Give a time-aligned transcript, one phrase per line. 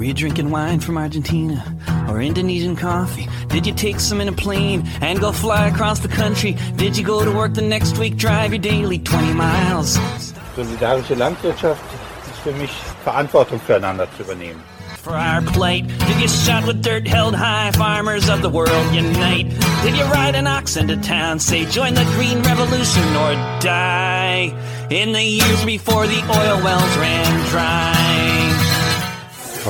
[0.00, 1.62] Were you drinking wine from Argentina
[2.08, 3.28] or Indonesian coffee?
[3.48, 6.56] Did you take some in a plane and go fly across the country?
[6.76, 9.98] Did you go to work the next week, drive your daily 20 miles?
[10.56, 11.82] Solidarische Landwirtschaft
[12.32, 12.70] ist für mich
[13.04, 14.62] Verantwortung füreinander zu übernehmen.
[15.02, 19.50] For our plight, did you shout with dirt held high, farmers of the world unite?
[19.82, 24.54] Did you ride an ox into town, say join the green revolution or die?
[24.88, 28.39] In the years before the oil wells ran dry.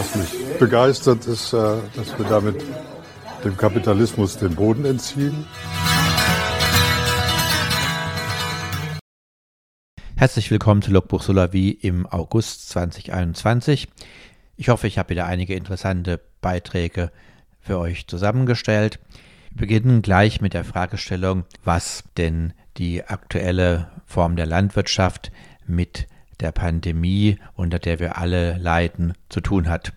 [0.01, 2.65] Was mich begeistert, ist, äh, dass wir damit
[3.45, 5.45] dem Kapitalismus den Boden entziehen.
[10.17, 13.89] Herzlich willkommen zu Logbuch Solavi im August 2021.
[14.57, 17.13] Ich hoffe, ich habe wieder einige interessante Beiträge
[17.61, 19.01] für euch zusammengestellt.
[19.51, 25.31] Wir beginnen gleich mit der Fragestellung, was denn die aktuelle Form der Landwirtschaft
[25.67, 26.07] mit
[26.41, 29.93] der Pandemie, unter der wir alle leiden, zu tun hat.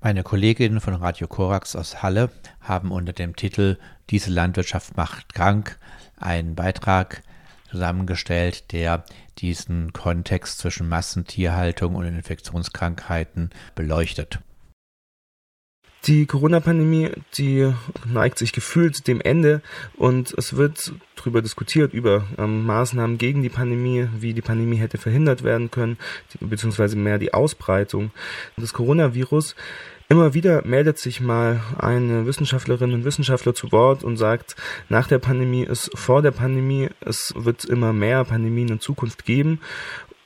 [0.00, 3.78] Meine Kolleginnen von Radio Korax aus Halle haben unter dem Titel
[4.10, 5.78] Diese Landwirtschaft macht krank
[6.16, 7.22] einen Beitrag
[7.70, 9.04] zusammengestellt, der
[9.38, 14.40] diesen Kontext zwischen Massentierhaltung und Infektionskrankheiten beleuchtet.
[16.06, 17.72] Die Corona-Pandemie, die
[18.06, 19.62] neigt sich gefühlt dem Ende
[19.96, 20.92] und es wird
[21.28, 25.98] darüber diskutiert, über ähm, Maßnahmen gegen die Pandemie, wie die Pandemie hätte verhindert werden können,
[26.40, 28.10] beziehungsweise mehr die Ausbreitung
[28.56, 29.54] des Coronavirus.
[30.10, 34.56] Immer wieder meldet sich mal eine Wissenschaftlerin und Wissenschaftler zu Wort und sagt,
[34.88, 39.60] nach der Pandemie ist vor der Pandemie, es wird immer mehr Pandemien in Zukunft geben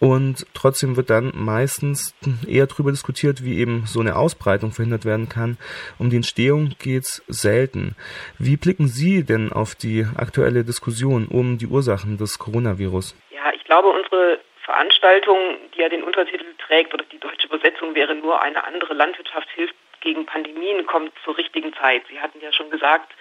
[0.02, 2.12] und trotzdem wird dann meistens
[2.48, 5.58] eher darüber diskutiert, wie eben so eine Ausbreitung verhindert werden kann.
[5.96, 7.94] Um die Entstehung geht's selten.
[8.36, 13.14] Wie blicken Sie denn auf die aktuelle Diskussion um die Ursachen des Coronavirus?
[13.30, 15.38] Ja, ich glaube, unsere Veranstaltung,
[15.76, 19.76] die ja den Untertitel trägt, oder die deutsche Übersetzung wäre nur eine andere Landwirtschaft hilft
[20.00, 22.02] gegen Pandemien, kommt zur richtigen Zeit.
[22.10, 23.12] Sie hatten ja schon gesagt,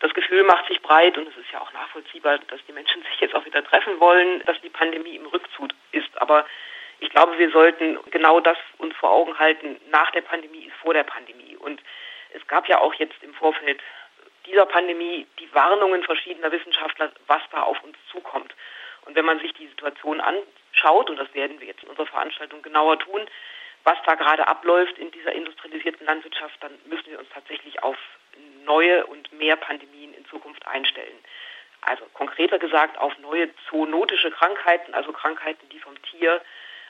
[0.00, 3.20] das Gefühl macht sich breit und es ist ja auch nachvollziehbar, dass die Menschen sich
[3.20, 6.10] jetzt auch wieder treffen wollen, dass die Pandemie im Rückzug ist.
[6.20, 6.46] Aber
[7.00, 9.78] ich glaube, wir sollten genau das uns vor Augen halten.
[9.90, 11.56] Nach der Pandemie ist vor der Pandemie.
[11.56, 11.82] Und
[12.32, 13.80] es gab ja auch jetzt im Vorfeld
[14.46, 18.54] dieser Pandemie die Warnungen verschiedener Wissenschaftler, was da auf uns zukommt.
[19.04, 22.62] Und wenn man sich die Situation anschaut, und das werden wir jetzt in unserer Veranstaltung
[22.62, 23.26] genauer tun,
[23.84, 27.96] was da gerade abläuft in dieser industrialisierten Landwirtschaft, dann müssen wir uns tatsächlich auf
[28.64, 31.18] neue und mehr Pandemien in Zukunft einstellen.
[31.82, 36.40] Also konkreter gesagt auf neue zoonotische Krankheiten, also Krankheiten, die vom Tier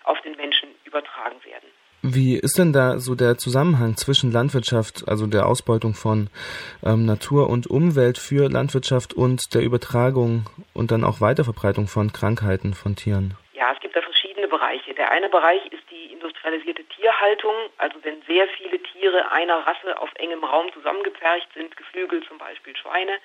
[0.04, 1.68] auf den Menschen übertragen werden.
[2.02, 6.30] Wie ist denn da so der Zusammenhang zwischen Landwirtschaft, also der Ausbeutung von
[6.82, 12.72] ähm, Natur und Umwelt für Landwirtschaft und der Übertragung und dann auch Weiterverbreitung von Krankheiten
[12.72, 13.36] von Tieren?
[13.52, 14.00] Ja, es gibt da
[14.50, 14.92] Bereiche.
[14.92, 20.10] Der eine Bereich ist die industrialisierte Tierhaltung, also wenn sehr viele Tiere einer Rasse auf
[20.16, 23.18] engem Raum zusammengepfercht sind, Geflügel zum Beispiel Schweine.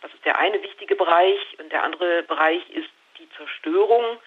[0.00, 1.38] Das ist der eine wichtige Bereich.
[1.58, 4.18] Und der andere Bereich ist die Zerstörung,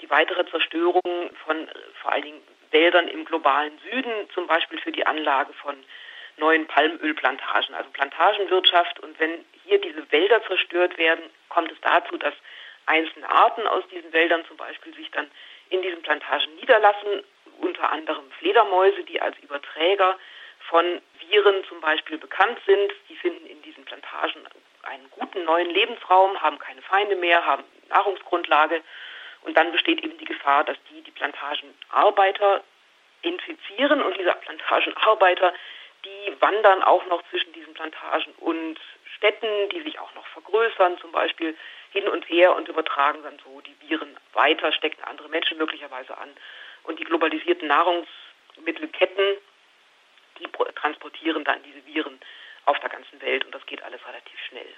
[0.00, 1.02] die weitere Zerstörung
[1.44, 1.70] von
[2.00, 5.76] vor allen Dingen Wäldern im globalen Süden, zum Beispiel für die Anlage von
[6.36, 9.00] neuen Palmölplantagen, also Plantagenwirtschaft.
[9.00, 12.34] Und wenn hier diese Wälder zerstört werden, kommt es dazu, dass
[12.86, 15.30] einzelne Arten aus diesen Wäldern zum Beispiel sich dann
[15.70, 17.22] in diesen Plantagen niederlassen,
[17.60, 20.18] unter anderem Fledermäuse, die als Überträger
[20.68, 22.92] von Viren zum Beispiel bekannt sind.
[23.08, 24.42] Die finden in diesen Plantagen
[24.82, 28.82] einen guten neuen Lebensraum, haben keine Feinde mehr, haben Nahrungsgrundlage
[29.42, 32.62] und dann besteht eben die Gefahr, dass die die Plantagenarbeiter
[33.22, 35.52] infizieren und diese Plantagenarbeiter,
[36.04, 38.78] die wandern auch noch zwischen diesen Plantagen und
[39.18, 41.56] Städten, die sich auch noch vergrößern, zum Beispiel
[41.90, 46.30] hin und her und übertragen dann so die Viren weiter, stecken andere Menschen möglicherweise an.
[46.84, 49.36] Und die globalisierten Nahrungsmittelketten,
[50.38, 52.18] die transportieren dann diese Viren
[52.64, 54.68] auf der ganzen Welt und das geht alles relativ schnell.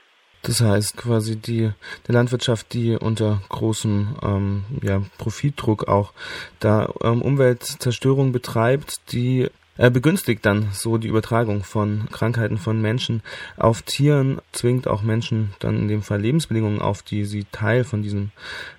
[0.42, 1.70] Das heißt quasi die
[2.08, 6.14] der Landwirtschaft, die unter großem ähm, ja, Profitdruck auch
[6.60, 9.50] da ähm, Umweltzerstörung betreibt, die
[9.88, 13.23] begünstigt dann so die Übertragung von Krankheiten von Menschen
[13.56, 18.03] auf Tieren, zwingt auch Menschen dann in dem Fall Lebensbedingungen auf, die sie Teil von
[18.03, 18.31] diesem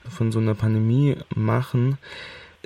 [0.09, 1.97] von so einer Pandemie machen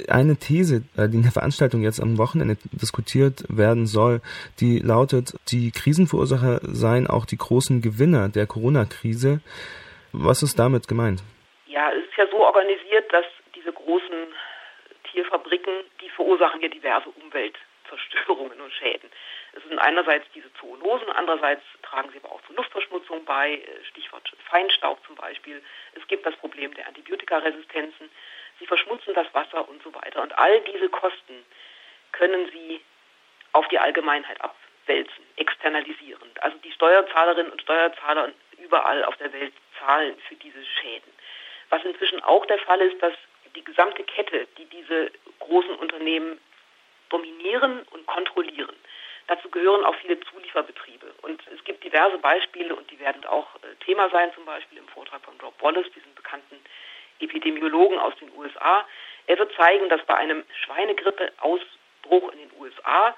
[0.09, 4.21] eine These, äh, die in der Veranstaltung jetzt am Wochenende diskutiert werden soll,
[4.59, 9.39] die lautet, die Krisenverursacher seien auch die großen Gewinner der Corona-Krise.
[10.11, 11.23] Was ist damit gemeint?
[11.67, 14.27] Ja, es ist ja so organisiert, dass diese großen
[15.11, 17.09] Tierfabriken, die verursachen ja diverse
[17.89, 19.09] Umweltzerstörungen und Schäden.
[19.53, 25.03] Es sind einerseits diese Zoonosen, andererseits tragen sie aber auch zur Luftverschmutzung bei, Stichwort Feinstaub
[25.05, 25.61] zum Beispiel.
[25.93, 28.09] Es gibt das Problem der Antibiotikaresistenzen
[28.59, 30.21] sie verschmutzen das Wasser und so weiter.
[30.21, 31.45] Und all diese Kosten
[32.11, 32.81] können sie
[33.51, 36.41] auf die Allgemeinheit abwälzen, externalisierend.
[36.43, 41.11] Also die Steuerzahlerinnen und Steuerzahler überall auf der Welt zahlen für diese Schäden.
[41.69, 43.13] Was inzwischen auch der Fall ist, dass
[43.55, 46.39] die gesamte Kette, die diese großen Unternehmen
[47.09, 48.75] dominieren und kontrollieren,
[49.27, 51.13] Dazu gehören auch viele Zulieferbetriebe.
[51.23, 54.87] Und es gibt diverse Beispiele und die werden auch äh, Thema sein, zum Beispiel im
[54.89, 56.59] Vortrag von Rob Wallace, diesem bekannten
[57.19, 58.85] Epidemiologen aus den USA.
[59.25, 63.15] Er wird zeigen, dass bei einem Schweinegrippeausbruch in den USA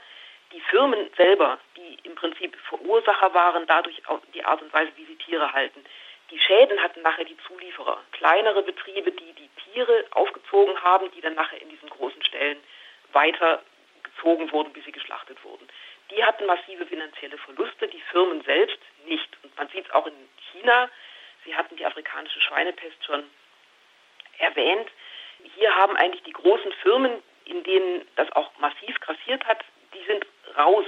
[0.53, 4.01] die Firmen selber, die im Prinzip Verursacher waren, dadurch
[4.33, 5.83] die Art und Weise, wie sie Tiere halten,
[6.31, 8.01] die Schäden hatten nachher die Zulieferer.
[8.13, 12.57] Kleinere Betriebe, die die Tiere aufgezogen haben, die dann nachher in diesen großen Stellen
[13.11, 13.61] weiter
[14.17, 15.67] gezogen wurden, bis sie geschlachtet wurden.
[16.11, 19.29] Die hatten massive finanzielle Verluste, die Firmen selbst nicht.
[19.43, 20.13] Und man sieht es auch in
[20.51, 20.89] China.
[21.45, 23.23] Sie hatten die afrikanische Schweinepest schon
[24.39, 24.89] erwähnt.
[25.55, 30.25] Hier haben eigentlich die großen Firmen, in denen das auch massiv grassiert hat, die sind
[30.57, 30.85] raus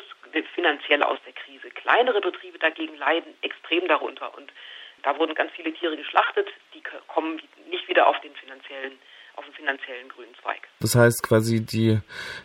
[0.55, 1.69] finanziell aus der Krise.
[1.71, 4.35] Kleinere Betriebe dagegen leiden extrem darunter.
[4.35, 4.51] Und
[5.03, 8.99] da wurden ganz viele Tiere geschlachtet, die kommen nicht wieder auf den finanziellen
[9.39, 10.67] auf dem finanziellen grünen Zweig.
[10.81, 11.99] Das heißt quasi die,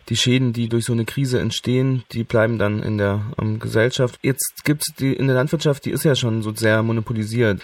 [0.07, 4.17] die Schäden, die durch so eine Krise entstehen, die bleiben dann in der um, Gesellschaft.
[4.21, 7.61] Jetzt gibt es die in der Landwirtschaft, die ist ja schon so sehr monopolisiert.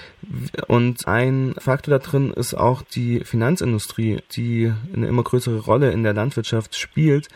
[0.68, 6.04] Und ein Faktor da drin ist auch die Finanzindustrie, die eine immer größere Rolle in
[6.04, 7.30] der Landwirtschaft spielt.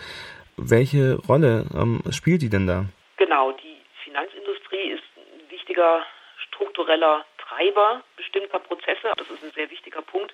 [0.57, 2.85] Welche Rolle ähm, spielt die denn da?
[3.17, 6.05] Genau, die Finanzindustrie ist ein wichtiger
[6.47, 9.13] struktureller Treiber bestimmter Prozesse.
[9.17, 10.33] Das ist ein sehr wichtiger Punkt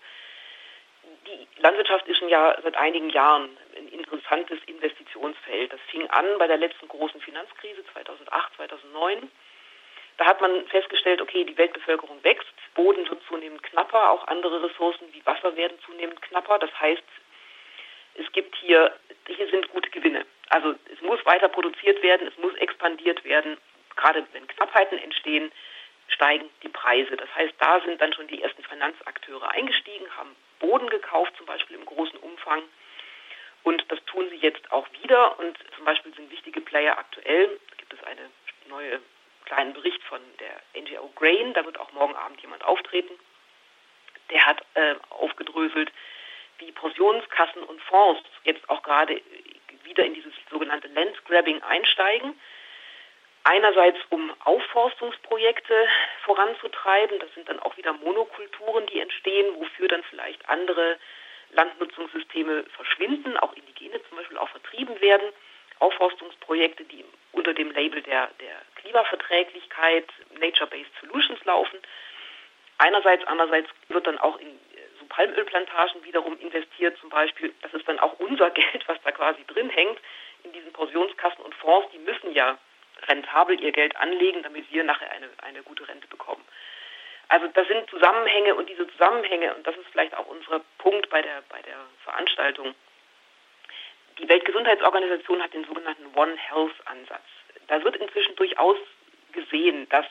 [1.38, 5.74] die Landwirtschaft ist schon ja seit einigen Jahren ein interessantes Investitionsfeld.
[5.74, 9.32] Das fing an bei der letzten großen Finanzkrise 2008, 2009.
[10.18, 15.08] Da hat man festgestellt, okay, die Weltbevölkerung wächst, Boden wird zunehmend knapper, auch andere Ressourcen
[15.14, 16.60] wie Wasser werden zunehmend knapper.
[16.60, 17.04] Das heißt,
[18.16, 18.94] es gibt hier,
[19.28, 20.26] hier sind gute Gewinne.
[20.50, 23.58] Also es muss weiter produziert werden, es muss expandiert werden.
[23.96, 25.52] Gerade wenn Knappheiten entstehen,
[26.08, 27.16] steigen die Preise.
[27.16, 31.76] Das heißt, da sind dann schon die ersten Finanzakteure eingestiegen, haben Boden gekauft, zum Beispiel
[31.76, 32.64] im großen Umfang.
[33.64, 35.38] Und das tun sie jetzt auch wieder.
[35.40, 37.60] Und zum Beispiel sind wichtige Player aktuell.
[37.70, 38.32] Da gibt es einen
[38.70, 39.02] neuen
[39.46, 41.54] kleinen Bericht von der NGO Grain.
[41.54, 43.14] Da wird auch morgen Abend jemand auftreten.
[44.30, 45.92] Der hat äh, aufgedröselt,
[46.60, 49.22] wie Pensionskassen und Fonds jetzt auch gerade
[49.84, 52.40] wieder in dieses sogenannte Landgrabbing einsteigen.
[53.44, 55.88] Einerseits, um Aufforstungsprojekte
[56.26, 57.20] voranzutreiben.
[57.20, 61.00] Das sind dann auch wieder Monokulturen, die entstehen, wofür dann vielleicht andere
[61.52, 65.28] Landnutzungssysteme verschwinden, auch indigene zum Beispiel auch vertrieben werden.
[65.80, 70.06] Aufforstungsprojekte, die unter dem Label der, der Klimaverträglichkeit,
[70.40, 71.80] Nature-Based Solutions laufen.
[72.78, 74.60] Einerseits, andererseits wird dann auch in
[75.00, 77.54] so Palmölplantagen wiederum investiert zum Beispiel.
[77.64, 80.00] Das ist dann auch unser Geld, was da quasi drin hängt
[80.44, 81.90] in diesen Pensionskassen und Fonds.
[81.92, 82.60] Die müssen ja
[83.08, 86.44] rentabel ihr Geld anlegen, damit wir nachher eine, eine gute Rente bekommen.
[87.30, 91.22] Also das sind Zusammenhänge und diese Zusammenhänge, und das ist vielleicht auch unser Punkt bei
[91.22, 92.76] der, bei der Veranstaltung,
[94.20, 97.24] die Weltgesundheitsorganisation hat den sogenannten One Health Ansatz.
[97.68, 98.78] Da wird inzwischen durchaus
[99.32, 100.06] gesehen, dass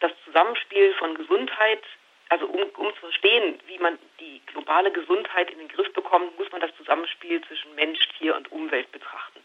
[0.00, 1.82] das Zusammenspiel von Gesundheit,
[2.28, 6.50] also um, um zu verstehen, wie man die globale Gesundheit in den Griff bekommt, muss
[6.52, 9.40] man das Zusammenspiel zwischen Mensch, Tier und Umwelt betrachten.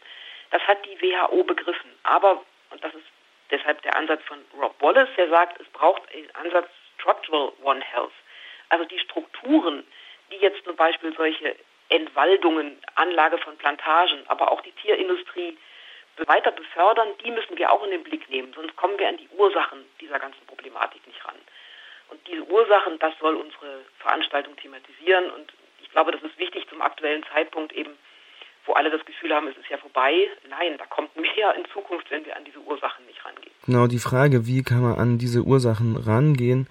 [0.50, 1.90] Das hat die WHO begriffen.
[2.02, 3.04] Aber, und das ist
[3.50, 8.12] deshalb der Ansatz von Rob Wallace, der sagt, es braucht einen Ansatz Structural One Health.
[8.68, 9.86] Also die Strukturen,
[10.30, 11.56] die jetzt zum Beispiel solche
[11.88, 15.56] Entwaldungen, Anlage von Plantagen, aber auch die Tierindustrie
[16.26, 19.28] weiter befördern, die müssen wir auch in den Blick nehmen, sonst kommen wir an die
[19.36, 21.36] Ursachen dieser ganzen Problematik nicht ran.
[22.08, 26.82] Und diese Ursachen, das soll unsere Veranstaltung thematisieren und ich glaube, das ist wichtig zum
[26.82, 27.96] aktuellen Zeitpunkt eben
[28.68, 30.28] wo alle das Gefühl haben, es ist ja vorbei.
[30.48, 33.50] Nein, da kommt mehr in Zukunft, wenn wir an diese Ursachen nicht rangehen.
[33.66, 36.68] Genau, die Frage, wie kann man an diese Ursachen rangehen,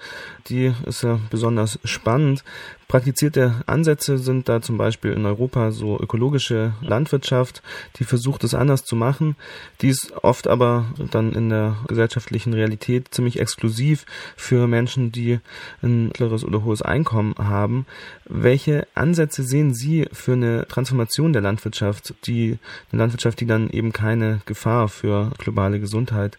[0.47, 2.43] die ist ja besonders spannend.
[2.87, 7.61] Praktizierte Ansätze sind da zum Beispiel in Europa so ökologische Landwirtschaft,
[7.99, 9.35] die versucht es anders zu machen.
[9.81, 14.05] Die ist oft aber dann in der gesellschaftlichen Realität ziemlich exklusiv
[14.37, 15.39] für Menschen, die
[15.83, 17.85] ein mittleres oder hohes Einkommen haben.
[18.23, 22.57] Welche Ansätze sehen Sie für eine Transformation der Landwirtschaft, die
[22.93, 26.37] eine Landwirtschaft, die dann eben keine Gefahr für globale Gesundheit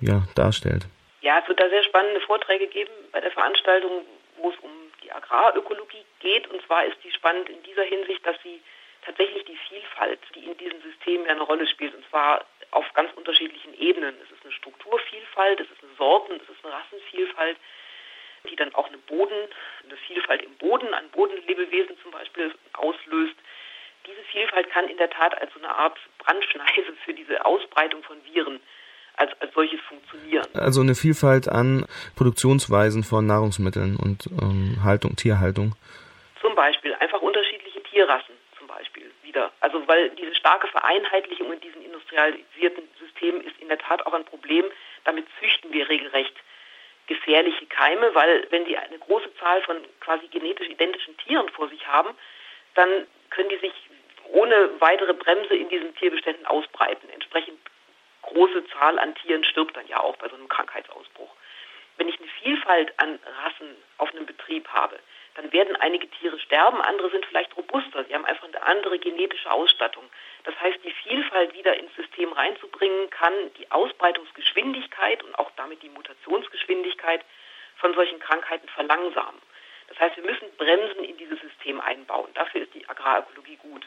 [0.00, 0.86] ja, darstellt?
[1.20, 3.90] Ja, es wird da sehr spannende Vorträge geben bei der Veranstaltung,
[4.40, 4.70] wo es um
[5.14, 6.48] Agrarökologie geht.
[6.48, 8.60] Und zwar ist die spannend in dieser Hinsicht, dass sie
[9.04, 13.12] tatsächlich die Vielfalt, die in diesem System ja eine Rolle spielt, und zwar auf ganz
[13.14, 14.16] unterschiedlichen Ebenen.
[14.22, 17.56] Es ist eine Strukturvielfalt, es ist eine Sorten, es ist eine Rassenvielfalt,
[18.48, 19.48] die dann auch eine Boden,
[19.84, 23.36] eine Vielfalt im Boden, an Bodenlebewesen zum Beispiel auslöst.
[24.06, 28.24] diese Vielfalt kann in der Tat als so eine Art Brandschneise für diese Ausbreitung von
[28.24, 28.60] Viren
[29.16, 30.46] als, als solches funktionieren.
[30.54, 35.74] Also eine Vielfalt an Produktionsweisen von Nahrungsmitteln und ähm, Haltung, Tierhaltung.
[36.40, 39.52] Zum Beispiel einfach unterschiedliche Tierrassen zum Beispiel wieder.
[39.60, 44.24] Also weil diese starke Vereinheitlichung in diesen industrialisierten Systemen ist in der Tat auch ein
[44.24, 44.64] Problem.
[45.04, 46.34] Damit züchten wir regelrecht
[47.06, 51.86] gefährliche Keime, weil wenn die eine große Zahl von quasi genetisch identischen Tieren vor sich
[51.86, 52.10] haben,
[52.74, 53.72] dann können die sich
[54.32, 57.08] ohne weitere Bremse in diesen Tierbeständen ausbreiten.
[57.10, 57.58] Entsprechend
[58.22, 61.30] große Zahl an Tieren stirbt dann ja auch bei so einem Krankheitsausbruch.
[61.98, 64.98] Wenn ich eine Vielfalt an Rassen auf einem Betrieb habe,
[65.34, 69.50] dann werden einige Tiere sterben, andere sind vielleicht robuster, sie haben einfach eine andere genetische
[69.50, 70.04] Ausstattung.
[70.44, 75.88] Das heißt, die Vielfalt wieder ins System reinzubringen, kann die Ausbreitungsgeschwindigkeit und auch damit die
[75.90, 77.24] Mutationsgeschwindigkeit
[77.76, 79.40] von solchen Krankheiten verlangsamen.
[79.88, 82.30] Das heißt, wir müssen Bremsen in dieses System einbauen.
[82.34, 83.86] Dafür ist die Agrarökologie gut.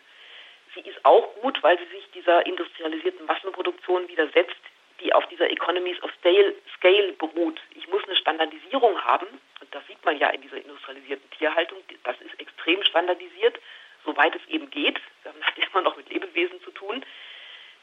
[0.75, 4.55] Sie ist auch gut, weil sie sich dieser industrialisierten Massenproduktion widersetzt,
[4.99, 7.59] die auf dieser Economies of Scale beruht.
[7.75, 9.27] Ich muss eine Standardisierung haben,
[9.61, 13.59] und das sieht man ja in dieser industrialisierten Tierhaltung, das ist extrem standardisiert,
[14.03, 14.99] soweit es eben geht.
[15.23, 17.03] Wir haben halt immer noch mit Lebewesen zu tun.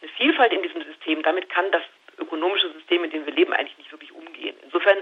[0.00, 1.82] Eine Vielfalt in diesem System, damit kann das
[2.18, 4.56] ökonomische System, in dem wir leben, eigentlich nicht wirklich umgehen.
[4.62, 4.98] Insofern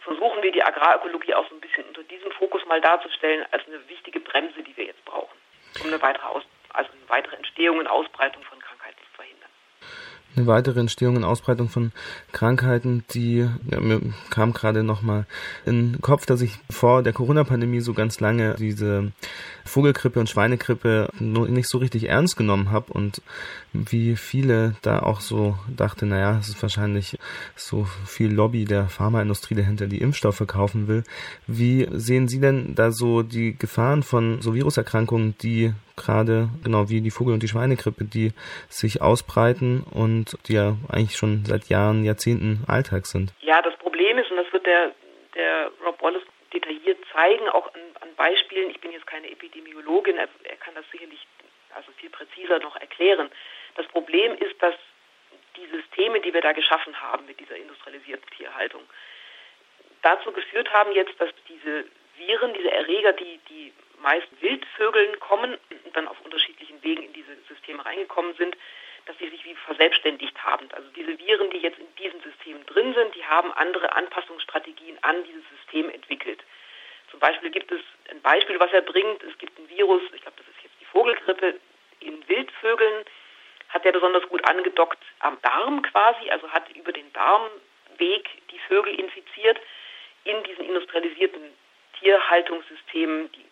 [0.00, 3.86] versuchen wir die Agrarökologie auch so ein bisschen unter diesem Fokus mal darzustellen als eine
[3.88, 5.36] wichtige Bremse, die wir jetzt brauchen,
[5.80, 9.50] um eine weitere, Aus also eine weitere Entstehung und Ausbreitung von Krankheiten zu verhindern
[10.36, 11.92] eine weitere Entstehung und Ausbreitung von
[12.32, 14.00] Krankheiten, die ja, mir
[14.30, 15.26] kam gerade noch mal
[15.66, 19.12] in den Kopf, dass ich vor der Corona-Pandemie so ganz lange diese
[19.64, 23.22] Vogelgrippe und Schweinegrippe nicht so richtig ernst genommen habe und
[23.72, 27.18] wie viele da auch so dachte, naja, es ist wahrscheinlich
[27.54, 31.04] so viel Lobby der Pharmaindustrie dahinter, die Impfstoffe kaufen will.
[31.46, 37.00] Wie sehen Sie denn da so die Gefahren von so Viruserkrankungen, die gerade, genau wie
[37.00, 38.32] die Vogel- und die Schweinegrippe, die
[38.68, 43.32] sich ausbreiten und die ja eigentlich schon seit Jahren, Jahrzehnten Alltag sind?
[43.40, 44.92] Ja, das Problem ist, und das wird der,
[45.34, 46.22] der Rob Wallace
[46.52, 50.84] detailliert zeigen, auch an, an Beispielen, ich bin jetzt keine Epidemiologin, er, er kann das
[50.90, 51.26] sicherlich
[51.74, 53.30] also viel präziser noch erklären.
[53.76, 54.74] Das Problem ist, dass
[55.56, 58.82] die Systeme, die wir da geschaffen haben mit dieser industrialisierten Tierhaltung,
[60.02, 61.84] dazu geführt haben jetzt, dass diese
[62.16, 67.36] Viren, diese Erreger, die, die meist Wildvögeln kommen und dann auf unterschiedlichen Wegen in diese
[67.48, 68.56] Systeme reingekommen sind,
[69.06, 70.68] dass sie sich wie verselbstständigt haben.
[70.72, 75.24] Also diese Viren, die jetzt in diesen Systemen drin sind, die haben andere Anpassungsstrategien an
[75.24, 76.40] dieses System entwickelt.
[77.10, 77.80] Zum Beispiel gibt es
[78.10, 79.22] ein Beispiel, was er bringt.
[79.22, 81.58] Es gibt ein Virus, ich glaube, das ist jetzt die Vogelgrippe
[82.00, 83.04] in Wildvögeln,
[83.68, 88.98] hat er besonders gut angedockt am Darm quasi, also hat über den Darmweg die Vögel
[88.98, 89.60] infiziert.
[90.24, 91.42] In diesen industrialisierten
[91.98, 93.44] Tierhaltungssystemen, die,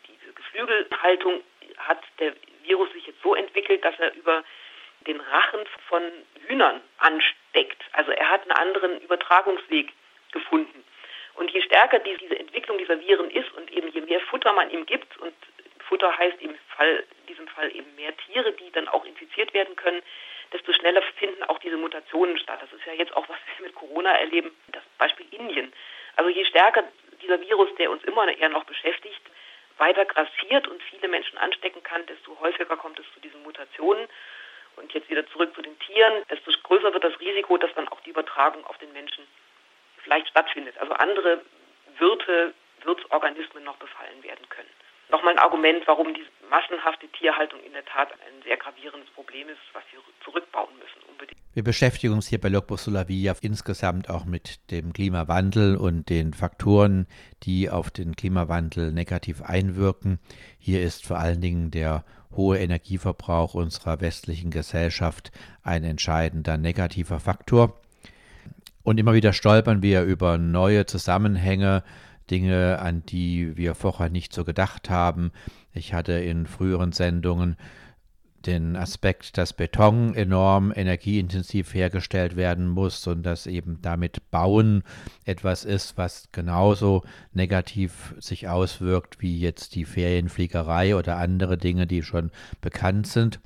[0.53, 1.43] diese Geflügelhaltung,
[1.79, 4.45] hat der Virus sich jetzt so entwickelt, dass er über
[5.07, 6.03] den Rachen von
[6.47, 7.83] Hühnern ansteckt.
[7.93, 9.93] Also er hat einen anderen Übertragungsweg
[10.33, 10.85] gefunden.
[11.35, 14.85] Und je stärker diese Entwicklung dieser Viren ist und eben je mehr Futter man ihm
[14.85, 15.33] gibt, und
[15.89, 19.75] Futter heißt im Fall, in diesem Fall eben mehr Tiere, die dann auch infiziert werden
[19.77, 20.03] können,
[20.53, 22.61] desto schneller finden auch diese Mutationen statt.
[22.61, 25.73] Das ist ja jetzt auch, was wir mit Corona erleben, das Beispiel Indien.
[26.17, 26.85] Also je stärker
[27.23, 29.21] dieser Virus, der uns immer eher noch beschäftigt,
[29.81, 34.07] weiter grassiert und viele Menschen anstecken kann, desto häufiger kommt es zu diesen Mutationen.
[34.77, 38.01] Und jetzt wieder zurück zu den Tieren, desto größer wird das Risiko, dass dann auch
[38.03, 39.27] die Übertragung auf den Menschen
[40.05, 40.79] vielleicht stattfindet.
[40.79, 41.43] Also andere
[41.99, 44.71] Wirte, Wirtsorganismen noch befallen werden können.
[45.11, 49.59] Nochmal ein Argument, warum diese massenhafte Tierhaltung in der Tat ein sehr gravierendes Problem ist,
[49.73, 51.39] was wir zurückbauen müssen unbedingt.
[51.53, 57.07] Wir beschäftigen uns hier bei Logos Solavia insgesamt auch mit dem Klimawandel und den Faktoren,
[57.43, 60.21] die auf den Klimawandel negativ einwirken.
[60.59, 62.05] Hier ist vor allen Dingen der
[62.37, 65.33] hohe Energieverbrauch unserer westlichen Gesellschaft
[65.65, 67.81] ein entscheidender negativer Faktor.
[68.83, 71.83] Und immer wieder stolpern wir über neue Zusammenhänge,
[72.31, 75.33] Dinge, an die wir vorher nicht so gedacht haben.
[75.73, 77.57] Ich hatte in früheren Sendungen
[78.47, 84.83] den Aspekt, dass Beton enorm energieintensiv hergestellt werden muss und dass eben damit Bauen
[85.25, 92.03] etwas ist, was genauso negativ sich auswirkt wie jetzt die Ferienfliegerei oder andere Dinge, die
[92.03, 92.31] schon
[92.63, 93.41] bekannt sind.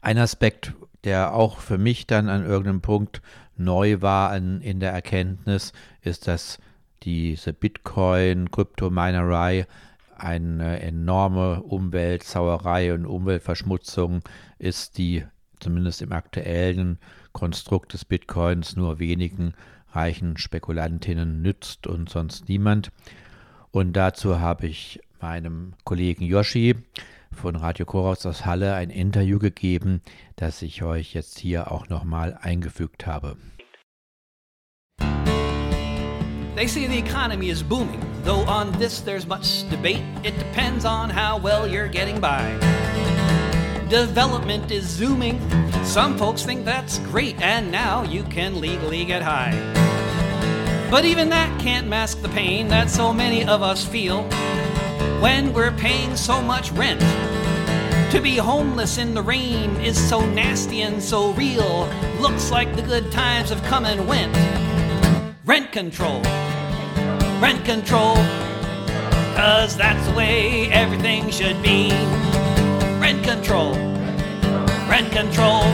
[0.00, 3.20] Ein Aspekt, der auch für mich dann an irgendeinem Punkt
[3.56, 6.58] neu war in der Erkenntnis, ist, dass
[7.02, 9.66] diese Bitcoin-Kryptominerei
[10.16, 14.22] eine enorme Umweltsauerei und Umweltverschmutzung
[14.58, 15.24] ist, die
[15.58, 16.98] zumindest im aktuellen
[17.32, 19.54] Konstrukt des Bitcoins nur wenigen
[19.92, 22.90] reichen Spekulantinnen nützt und sonst niemand.
[23.70, 26.76] Und dazu habe ich meinem Kollegen Yoshi
[27.32, 30.02] von Radio Koraus aus Halle ein Interview gegeben,
[30.36, 33.36] das ich euch jetzt hier auch nochmal eingefügt habe.
[36.54, 40.02] They say the economy is booming, though on this there's much debate.
[40.22, 42.42] It depends on how well you're getting by.
[43.88, 45.40] Development is zooming.
[45.82, 49.52] Some folks think that's great, and now you can legally get high.
[50.90, 54.24] But even that can't mask the pain that so many of us feel
[55.20, 57.00] when we're paying so much rent.
[58.12, 61.88] To be homeless in the rain is so nasty and so real.
[62.20, 64.36] Looks like the good times have come and went.
[65.44, 66.22] Rent control.
[67.42, 68.14] Rent control.
[69.34, 71.90] Cause that's the way everything should be.
[73.00, 73.74] Rent control.
[74.88, 75.64] Rent control.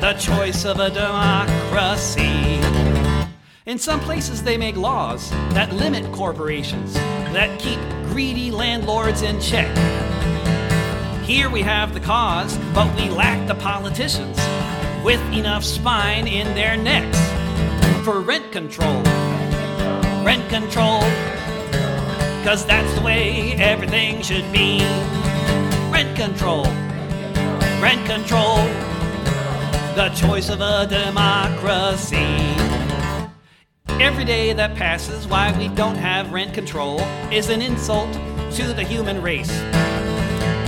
[0.00, 2.58] The choice of a democracy.
[3.66, 9.70] In some places, they make laws that limit corporations, that keep greedy landlords in check.
[11.24, 14.36] Here we have the cause, but we lack the politicians
[15.04, 17.20] with enough spine in their necks
[18.04, 19.04] for rent control.
[20.24, 21.00] Rent control,
[22.44, 24.78] cause that's the way everything should be.
[25.90, 26.64] Rent control,
[27.82, 28.56] rent control,
[29.96, 32.16] the choice of a democracy.
[34.00, 37.00] Every day that passes, why we don't have rent control
[37.32, 38.12] is an insult
[38.52, 39.50] to the human race.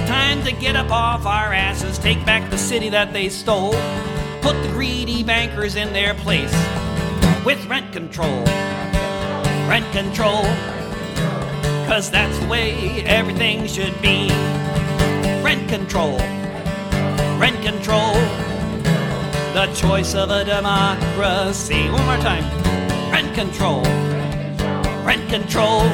[0.08, 3.72] Time to get up off our asses, take back the city that they stole,
[4.42, 6.52] put the greedy bankers in their place
[7.44, 8.44] with rent control.
[9.68, 10.42] Rent control,
[11.88, 14.28] cause that's the way everything should be.
[15.42, 16.18] Rent control,
[17.38, 18.12] rent control,
[19.54, 21.88] the choice of a democracy.
[21.88, 22.44] One more time.
[23.10, 23.82] Rent control,
[25.02, 25.88] rent control,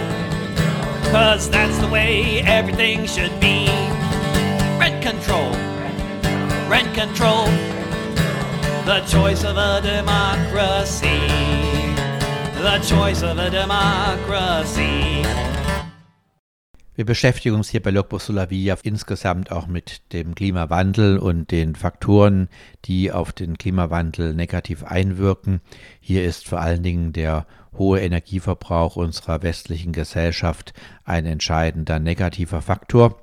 [1.12, 3.66] cause that's the way everything should be.
[4.78, 5.52] Rent control,
[6.68, 7.46] rent control,
[8.84, 11.69] the choice of a democracy.
[12.60, 15.22] The choice of a democracy.
[16.94, 22.50] Wir beschäftigen uns hier bei Logbuch Solavia insgesamt auch mit dem Klimawandel und den Faktoren,
[22.84, 25.62] die auf den Klimawandel negativ einwirken.
[26.00, 27.46] Hier ist vor allen Dingen der
[27.78, 30.74] hohe Energieverbrauch unserer westlichen Gesellschaft
[31.06, 33.22] ein entscheidender negativer Faktor.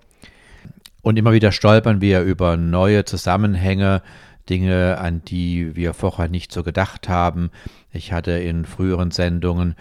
[1.04, 4.02] Und immer wieder stolpern wir über neue Zusammenhänge,
[4.50, 7.52] Dinge, an die wir vorher nicht so gedacht haben.
[7.92, 9.76] Ich hatte in früheren Sendungen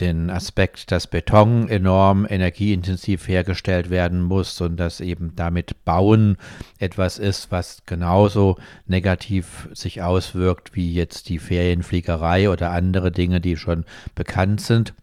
[0.00, 6.38] den Aspekt, dass Beton enorm energieintensiv hergestellt werden muss und dass eben damit Bauen
[6.78, 13.56] etwas ist, was genauso negativ sich auswirkt wie jetzt die Ferienfliegerei oder andere Dinge, die
[13.56, 14.94] schon bekannt sind.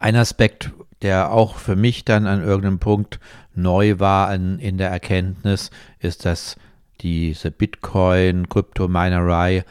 [0.00, 3.20] Ein Aspekt, der auch für mich dann an irgendeinem Punkt
[3.54, 6.56] neu war in der Erkenntnis, ist, dass
[7.00, 9.64] diese Bitcoin-Kryptominerei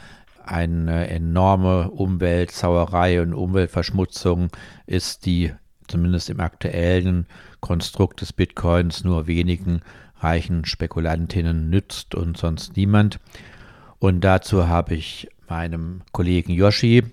[0.44, 4.48] eine enorme Umweltsauerei und Umweltverschmutzung
[4.86, 5.52] ist, die
[5.86, 7.26] zumindest im aktuellen
[7.60, 9.82] Konstrukt des Bitcoins nur wenigen
[10.20, 13.18] reichen Spekulantinnen nützt und sonst niemand.
[13.98, 17.04] Und dazu habe ich meinem Kollegen Yoshi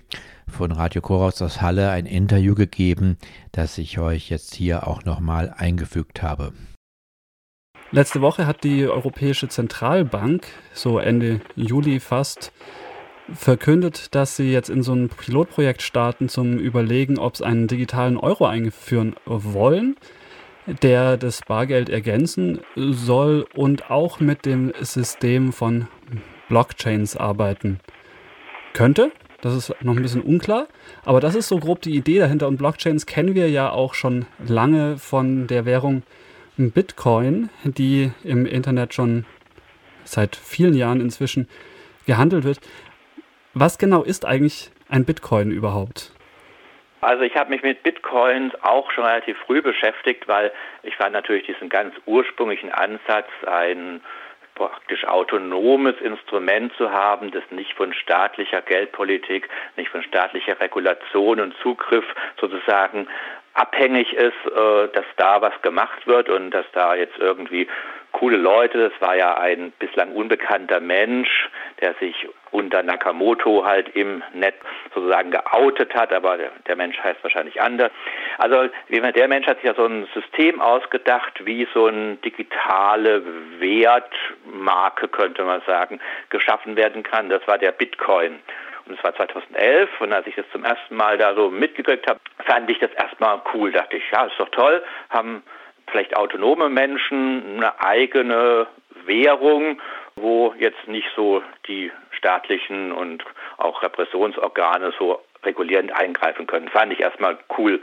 [0.48, 3.18] von Radio Koraus aus Halle ein Interview gegeben,
[3.52, 6.52] das ich euch jetzt hier auch nochmal eingefügt habe.
[7.92, 12.52] Letzte Woche hat die Europäische Zentralbank, so Ende Juli fast,
[13.32, 18.16] verkündet, dass sie jetzt in so ein Pilotprojekt starten zum Überlegen, ob es einen digitalen
[18.16, 19.96] Euro einführen wollen,
[20.82, 25.86] der das Bargeld ergänzen soll und auch mit dem System von
[26.48, 27.78] Blockchains arbeiten
[28.72, 29.12] könnte.
[29.42, 30.66] Das ist noch ein bisschen unklar,
[31.04, 32.48] aber das ist so grob die Idee dahinter.
[32.48, 36.02] Und Blockchains kennen wir ja auch schon lange von der Währung
[36.56, 39.24] Bitcoin, die im Internet schon
[40.04, 41.48] seit vielen Jahren inzwischen
[42.06, 42.60] gehandelt wird.
[43.54, 46.12] Was genau ist eigentlich ein Bitcoin überhaupt?
[47.00, 50.50] Also ich habe mich mit Bitcoins auch schon relativ früh beschäftigt, weil
[50.82, 54.00] ich fand natürlich diesen ganz ursprünglichen Ansatz, ein
[54.54, 61.54] praktisch autonomes Instrument zu haben, das nicht von staatlicher Geldpolitik, nicht von staatlicher Regulation und
[61.62, 62.06] Zugriff
[62.40, 63.06] sozusagen
[63.56, 67.66] abhängig ist, äh, dass da was gemacht wird und dass da jetzt irgendwie
[68.12, 68.90] coole Leute.
[68.90, 71.48] Das war ja ein bislang unbekannter Mensch,
[71.80, 74.56] der sich unter Nakamoto halt im Netz
[74.94, 77.90] sozusagen geoutet hat, aber der, Mensch heißt wahrscheinlich anders.
[78.38, 83.22] Also der Mensch hat sich ja so ein System ausgedacht, wie so eine digitale
[83.58, 87.28] Wertmarke, könnte man sagen, geschaffen werden kann.
[87.28, 88.38] Das war der Bitcoin.
[88.86, 92.20] Und es war 2011 und als ich das zum ersten Mal da so mitgekriegt habe,
[92.44, 93.72] fand ich das erstmal cool.
[93.72, 95.42] Dachte ich, ja, ist doch toll, haben
[95.90, 98.66] vielleicht autonome Menschen eine eigene
[99.04, 99.80] Währung,
[100.16, 103.24] wo jetzt nicht so die staatlichen und
[103.58, 106.68] auch Repressionsorgane so regulierend eingreifen können.
[106.68, 107.82] Fand ich erstmal cool.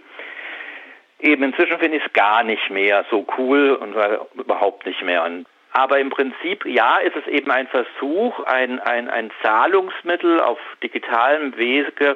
[1.20, 3.96] Eben inzwischen finde ich es gar nicht mehr so cool und
[4.36, 5.24] überhaupt nicht mehr.
[5.24, 10.60] Und aber im Prinzip, ja, ist es eben ein Versuch, ein, ein, ein Zahlungsmittel auf
[10.84, 12.16] digitalem Wege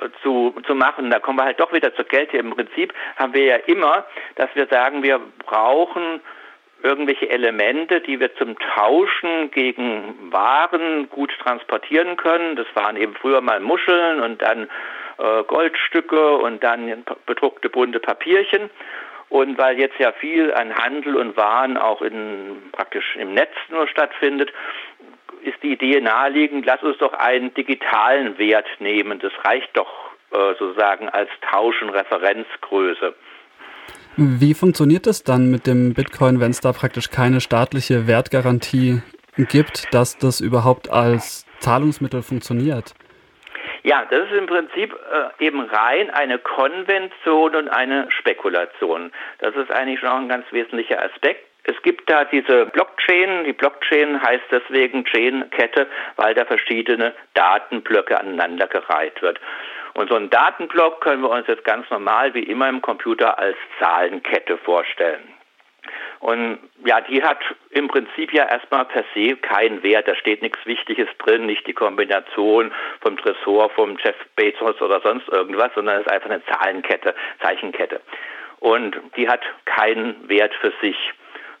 [0.00, 1.10] äh, zu, zu machen.
[1.10, 2.34] Da kommen wir halt doch wieder zur Geld.
[2.34, 6.20] Im Prinzip haben wir ja immer, dass wir sagen, wir brauchen
[6.82, 12.56] irgendwelche Elemente, die wir zum Tauschen gegen Waren gut transportieren können.
[12.56, 14.68] Das waren eben früher mal Muscheln und dann
[15.18, 18.68] äh, Goldstücke und dann bedruckte bunte Papierchen.
[19.28, 23.88] Und weil jetzt ja viel an Handel und Waren auch in, praktisch im Netz nur
[23.88, 24.52] stattfindet,
[25.42, 29.18] ist die Idee naheliegend, lass uns doch einen digitalen Wert nehmen.
[29.18, 29.88] Das reicht doch
[30.30, 33.14] äh, sozusagen als Tausch- und Referenzgröße.
[34.16, 39.02] Wie funktioniert das dann mit dem Bitcoin, wenn es da praktisch keine staatliche Wertgarantie
[39.36, 42.94] gibt, dass das überhaupt als Zahlungsmittel funktioniert?
[43.86, 49.12] Ja, das ist im Prinzip äh, eben rein eine Konvention und eine Spekulation.
[49.38, 51.46] Das ist eigentlich schon ein ganz wesentlicher Aspekt.
[51.62, 53.44] Es gibt da diese Blockchain.
[53.44, 59.38] Die Blockchain heißt deswegen Chain-Kette, weil da verschiedene Datenblöcke aneinandergereiht wird.
[59.94, 63.56] Und so einen Datenblock können wir uns jetzt ganz normal wie immer im Computer als
[63.78, 65.35] Zahlenkette vorstellen.
[66.20, 67.38] Und ja, die hat
[67.70, 70.08] im Prinzip ja erstmal per se keinen Wert.
[70.08, 75.28] Da steht nichts Wichtiges drin, nicht die Kombination vom Tresor, vom Jeff Bezos oder sonst
[75.28, 78.00] irgendwas, sondern es ist einfach eine Zahlenkette, Zeichenkette.
[78.60, 80.96] Und die hat keinen Wert für sich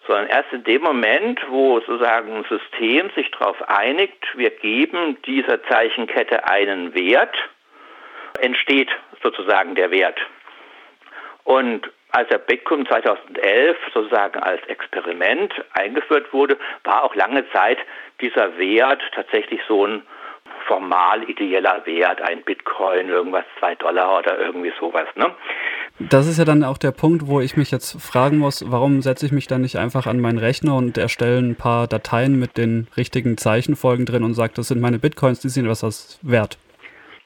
[0.06, 5.62] sondern erst in dem Moment, wo sozusagen ein System sich darauf einigt, wir geben dieser
[5.64, 7.36] Zeichenkette einen Wert,
[8.40, 8.90] entsteht
[9.22, 10.18] sozusagen der Wert.
[11.44, 17.78] Und als der Bitcoin 2011 sozusagen als Experiment eingeführt wurde, war auch lange Zeit
[18.22, 20.02] dieser Wert tatsächlich so ein
[20.66, 25.06] formal ideeller Wert, ein Bitcoin, irgendwas zwei Dollar oder irgendwie sowas.
[25.14, 25.30] Ne?
[25.98, 29.26] Das ist ja dann auch der Punkt, wo ich mich jetzt fragen muss, warum setze
[29.26, 32.88] ich mich dann nicht einfach an meinen Rechner und erstelle ein paar Dateien mit den
[32.96, 36.58] richtigen Zeichenfolgen drin und sage, das sind meine Bitcoins, die sind was wert.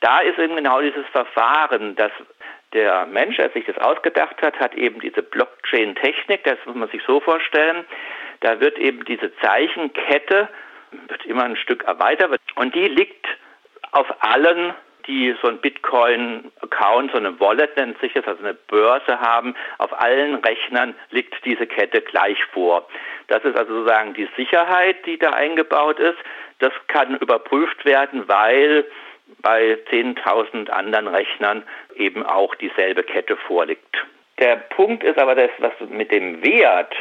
[0.00, 2.11] Da ist eben genau dieses Verfahren, dass
[2.72, 7.02] der Mensch, der sich das ausgedacht hat, hat eben diese Blockchain-Technik, das muss man sich
[7.06, 7.85] so vorstellen.
[8.40, 10.48] Da wird eben diese Zeichenkette,
[11.09, 13.26] wird immer ein Stück erweitert und die liegt
[13.92, 14.74] auf allen
[15.06, 19.98] die so ein Bitcoin-Account, so eine Wallet nennt sich das, also eine Börse haben, auf
[20.00, 22.87] allen Rechnern liegt diese Kette gleich vor.
[23.28, 26.18] Das ist also sozusagen die Sicherheit, die da eingebaut ist.
[26.59, 28.85] Das kann überprüft werden, weil
[29.42, 31.62] bei 10.000 anderen Rechnern
[31.96, 33.96] eben auch dieselbe Kette vorliegt.
[34.38, 36.94] Der Punkt ist aber das, was mit dem Wert,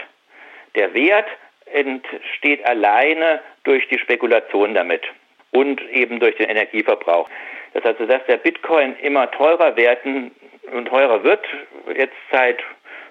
[0.75, 1.27] der Wert
[1.65, 5.03] entsteht alleine durch die Spekulation damit
[5.51, 7.29] und eben durch den Energieverbrauch.
[7.73, 10.31] Das heißt, dass der Bitcoin immer teurer werden
[10.71, 11.45] und teurer wird,
[11.95, 12.61] jetzt seit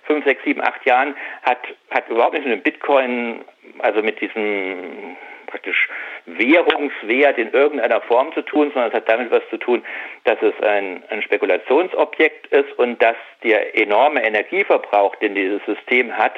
[0.04, 1.58] fünf, sechs, sieben, acht Jahren, hat,
[1.90, 3.44] hat überhaupt nichts mit dem Bitcoin,
[3.78, 5.16] also mit diesem
[5.48, 5.88] praktisch
[6.26, 9.82] Währungswert in irgendeiner Form zu tun, sondern es hat damit was zu tun,
[10.24, 16.34] dass es ein, ein Spekulationsobjekt ist und dass der enorme Energieverbrauch, den dieses System hat,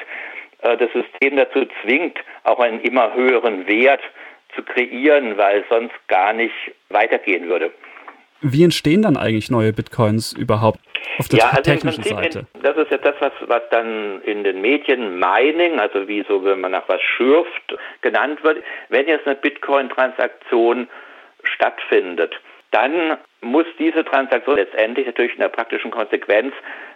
[0.63, 4.01] äh, das System dazu zwingt, auch einen immer höheren Wert
[4.55, 6.55] zu kreieren, weil sonst gar nicht
[6.89, 7.71] weitergehen würde.
[8.41, 10.79] Wie entstehen dann eigentlich neue Bitcoins überhaupt
[11.17, 12.39] auf der ja, also technischen Seite?
[12.53, 16.43] In, das ist ja das, was, was dann in den Medien Mining, also wie so,
[16.43, 18.63] wenn man nach was schürft, genannt wird.
[18.89, 20.87] Wenn jetzt eine Bitcoin-Transaktion
[21.43, 22.39] stattfindet,
[22.71, 26.53] dann muss diese Transaktion letztendlich natürlich in der praktischen Konsequenz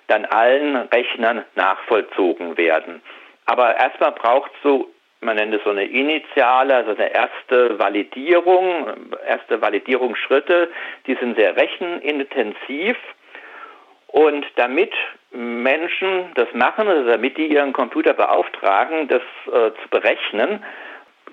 [0.07, 3.01] dann allen Rechnern nachvollzogen werden.
[3.45, 4.91] Aber erstmal braucht es so
[5.25, 8.87] man nennt es so eine initiale, also eine erste Validierung,
[9.27, 10.69] erste Validierungsschritte,
[11.07, 12.95] die sind sehr rechenintensiv.
[14.15, 14.93] Und damit
[15.31, 20.63] Menschen das machen, also damit die ihren Computer beauftragen, das äh, zu berechnen,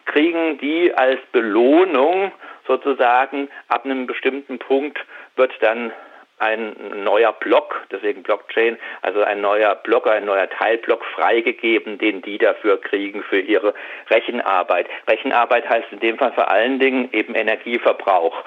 [0.05, 2.33] kriegen die als Belohnung
[2.67, 4.99] sozusagen ab einem bestimmten Punkt
[5.37, 5.93] wird dann
[6.41, 12.39] ein neuer Block, deswegen Blockchain, also ein neuer Block, ein neuer Teilblock freigegeben, den die
[12.39, 13.75] dafür kriegen für ihre
[14.11, 14.89] Rechenarbeit.
[15.09, 18.43] Rechenarbeit heißt in dem Fall vor allen Dingen eben Energieverbrauch.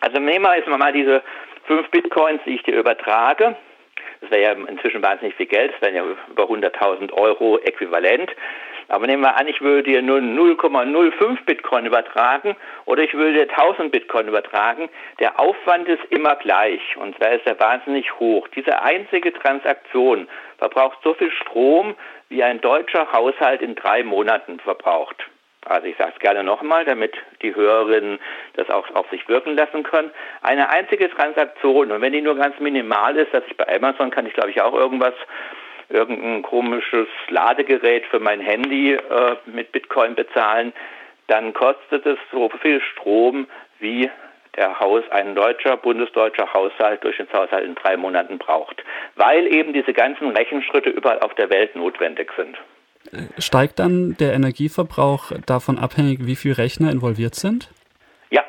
[0.00, 1.22] Also nehmen wir jetzt mal diese
[1.68, 3.54] fünf Bitcoins, die ich dir übertrage.
[4.20, 8.30] Das wäre ja inzwischen wahnsinnig viel Geld, das wären ja über 100.000 Euro äquivalent.
[8.88, 13.50] Aber nehmen wir an, ich würde dir nur 0,05 Bitcoin übertragen oder ich würde dir
[13.50, 14.88] 1000 Bitcoin übertragen.
[15.20, 18.48] Der Aufwand ist immer gleich und zwar ist er wahnsinnig hoch.
[18.48, 20.26] Diese einzige Transaktion
[20.56, 21.94] verbraucht so viel Strom,
[22.30, 25.28] wie ein deutscher Haushalt in drei Monaten verbraucht.
[25.68, 28.18] Also ich sage es gerne nochmal, damit die Hörerinnen
[28.54, 30.10] das auch auf sich wirken lassen können.
[30.42, 34.26] Eine einzige Transaktion und wenn die nur ganz minimal ist, dass ich bei Amazon kann
[34.26, 35.14] ich glaube ich auch irgendwas
[35.88, 40.72] irgendein komisches Ladegerät für mein Handy äh, mit Bitcoin bezahlen,
[41.28, 43.46] dann kostet es so viel Strom
[43.78, 44.10] wie
[44.56, 48.82] der Haus, ein deutscher, bundesdeutscher Haushalt durch den Haushalt in drei Monaten braucht,
[49.14, 52.58] weil eben diese ganzen Rechenschritte überall auf der Welt notwendig sind.
[53.38, 57.70] Steigt dann der Energieverbrauch davon abhängig, wie viele Rechner involviert sind?
[58.30, 58.44] Ja.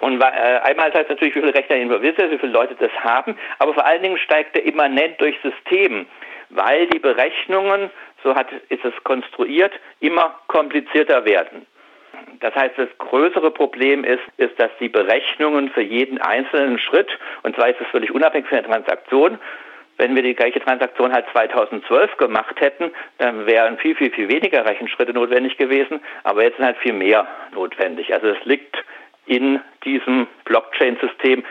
[0.00, 3.36] Und äh, einmal heißt natürlich, wie viele Rechner involviert sind, wie viele Leute das haben,
[3.58, 6.06] aber vor allen Dingen steigt er immanent durch System
[6.50, 7.90] weil die Berechnungen,
[8.22, 11.66] so hat, ist es konstruiert, immer komplizierter werden.
[12.40, 17.08] Das heißt, das größere Problem ist, ist, dass die Berechnungen für jeden einzelnen Schritt,
[17.42, 19.38] und zwar ist es völlig unabhängig von der Transaktion,
[20.00, 24.64] wenn wir die gleiche Transaktion halt 2012 gemacht hätten, dann wären viel, viel, viel weniger
[24.64, 28.12] Rechenschritte notwendig gewesen, aber jetzt sind halt viel mehr notwendig.
[28.12, 28.76] Also es liegt
[29.26, 31.44] in diesem Blockchain-System.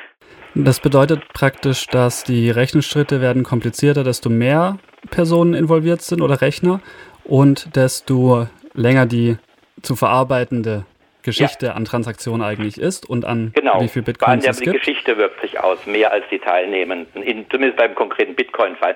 [0.55, 4.79] Das bedeutet praktisch, dass die Rechenschritte werden komplizierter, desto mehr
[5.11, 6.81] Personen involviert sind oder Rechner
[7.23, 9.37] und desto länger die
[9.83, 10.85] zu verarbeitende
[11.23, 11.73] Geschichte ja.
[11.73, 13.81] an Transaktionen eigentlich ist und an genau.
[13.81, 14.75] wie viel Bitcoin es gibt.
[14.75, 18.95] Die Geschichte wirkt sich aus, mehr als die Teilnehmenden, in, zumindest beim konkreten Bitcoin-Fall.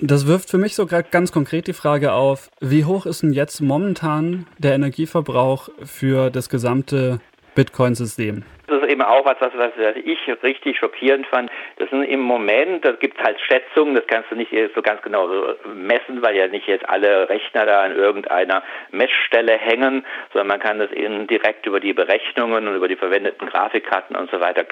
[0.00, 3.60] Das wirft für mich sogar ganz konkret die Frage auf, wie hoch ist denn jetzt
[3.60, 7.20] momentan der Energieverbrauch für das gesamte
[7.54, 8.42] Bitcoin-System?
[8.66, 11.50] Das ist eben auch was, was, was ich richtig schockierend fand.
[11.76, 15.02] Das sind im Moment, da gibt es halt Schätzungen, das kannst du nicht so ganz
[15.02, 15.28] genau
[15.74, 20.78] messen, weil ja nicht jetzt alle Rechner da an irgendeiner Messstelle hängen, sondern man kann
[20.78, 24.64] das eben direkt über die Berechnungen und über die verwendeten Grafikkarten und so weiter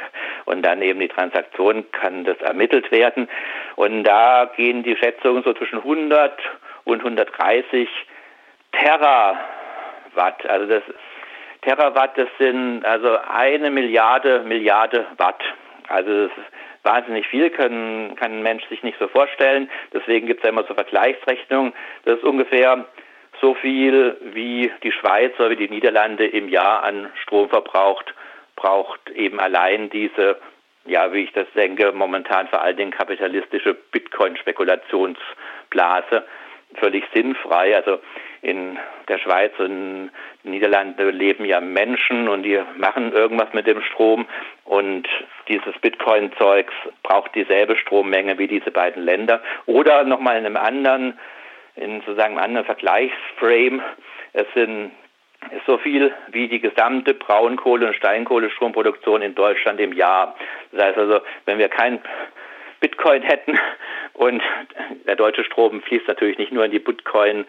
[0.47, 3.29] und dann eben die Transaktion kann das ermittelt werden.
[3.77, 6.33] Und da gehen die Schätzungen so zwischen 100
[6.85, 7.89] und 130
[8.73, 10.47] Terawatt.
[10.49, 11.12] Also das ist
[11.63, 15.43] Terawatt, das sind also eine Milliarde, Milliarde Watt.
[15.89, 16.45] Also das ist
[16.83, 19.71] wahnsinnig viel, kann, kann ein Mensch sich nicht so vorstellen.
[19.93, 21.73] Deswegen gibt es ja immer so Vergleichsrechnungen.
[22.05, 22.85] Das ist ungefähr
[23.41, 28.13] so viel, wie die Schweiz oder wie die Niederlande im Jahr an Strom verbraucht,
[28.57, 30.39] braucht eben allein diese,
[30.85, 36.25] ja, wie ich das denke, momentan vor allen Dingen kapitalistische Bitcoin-Spekulationsblase
[36.75, 37.77] völlig sinnfrei.
[37.77, 38.01] Also
[38.43, 38.77] in
[39.09, 40.11] der Schweiz und
[40.45, 44.27] den Niederlanden leben ja Menschen und die machen irgendwas mit dem Strom
[44.65, 45.09] und
[45.49, 46.75] dieses Bitcoin-Zeugs
[47.05, 49.41] braucht dieselbe Strommenge wie diese beiden Länder.
[49.67, 51.19] Oder nochmal in einem anderen,
[51.77, 53.81] in sozusagen einem anderen Vergleichsframe,
[54.33, 54.91] es sind
[55.67, 60.37] so viel wie die gesamte Braunkohle- und Steinkohlestromproduktion in Deutschland im Jahr.
[60.73, 62.01] Das heißt also, wenn wir kein
[62.81, 63.59] Bitcoin hätten
[64.15, 64.43] und
[65.07, 67.45] der deutsche Strom fließt natürlich nicht nur in die Bitcoin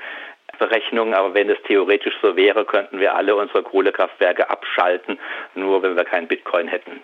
[0.60, 5.20] Berechnungen, aber wenn es theoretisch so wäre, könnten wir alle unsere Kohlekraftwerke abschalten,
[5.56, 7.00] nur wenn wir keinen Bitcoin hätten.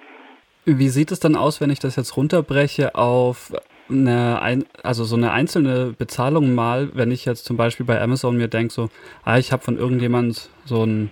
[0.65, 3.51] Wie sieht es dann aus, wenn ich das jetzt runterbreche auf
[3.89, 8.47] eine, also so eine einzelne Bezahlung mal, wenn ich jetzt zum Beispiel bei Amazon mir
[8.47, 8.89] denke, so,
[9.23, 11.11] ah, ich habe von irgendjemand so ein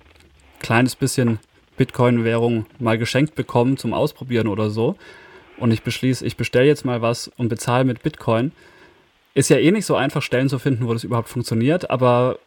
[0.61, 1.39] kleines bisschen
[1.77, 4.95] Bitcoin-Währung mal geschenkt bekommen zum Ausprobieren oder so
[5.57, 8.51] und ich beschließe, ich bestelle jetzt mal was und bezahle mit Bitcoin,
[9.37, 12.39] ist ja eh nicht so einfach, Stellen zu finden, wo das überhaupt funktioniert, aber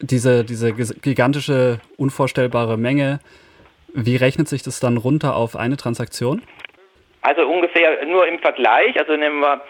[0.00, 3.20] diese, diese gigantische, unvorstellbare Menge,
[3.92, 6.42] wie rechnet sich das dann runter auf eine Transaktion?
[7.20, 9.60] Also ungefähr nur im Vergleich, also nehmen wir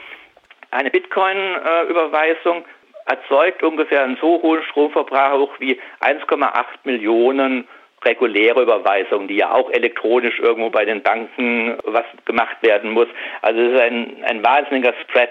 [0.70, 2.64] eine Bitcoin-Überweisung,
[3.06, 7.66] erzeugt ungefähr einen so hohen Stromverbrauch wie 1,8 Millionen
[8.04, 13.08] reguläre Überweisungen, die ja auch elektronisch irgendwo bei den Banken was gemacht werden muss.
[13.42, 15.30] Also es ist ein, ein wahnsinniger Spread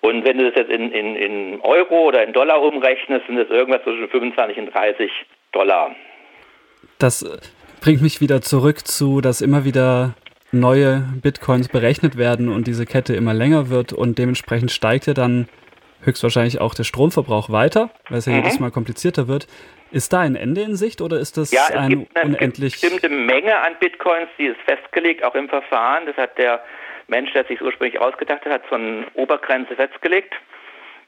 [0.00, 3.48] und wenn du das jetzt in, in, in Euro oder in Dollar umrechnest, sind das
[3.48, 5.10] irgendwas zwischen 25 und 30
[5.52, 5.94] Dollar.
[6.98, 7.24] Das
[7.80, 10.14] bringt mich wieder zurück zu, dass immer wieder
[10.52, 15.48] neue Bitcoins berechnet werden und diese Kette immer länger wird und dementsprechend steigt ja dann
[16.02, 18.38] höchstwahrscheinlich auch der Stromverbrauch weiter, weil es ja mhm.
[18.38, 19.46] jedes Mal komplizierter wird.
[19.90, 22.80] Ist da ein Ende in Sicht oder ist das ja, es ein gibt eine unendlich...
[22.80, 26.06] bestimmte Menge an Bitcoins, die ist festgelegt, auch im Verfahren.
[26.06, 26.62] Das hat der
[27.08, 30.34] Mensch, der sich ursprünglich ausgedacht hat, hat so eine Obergrenze festgelegt.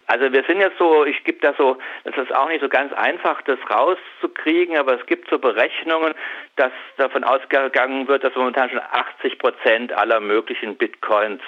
[0.06, 2.92] Also wir sind jetzt so, ich gebe da so, das ist auch nicht so ganz
[2.94, 6.14] einfach, das rauszukriegen, aber es gibt so Berechnungen,
[6.56, 11.42] dass davon ausgegangen wird, dass momentan schon 80 Prozent aller möglichen Bitcoins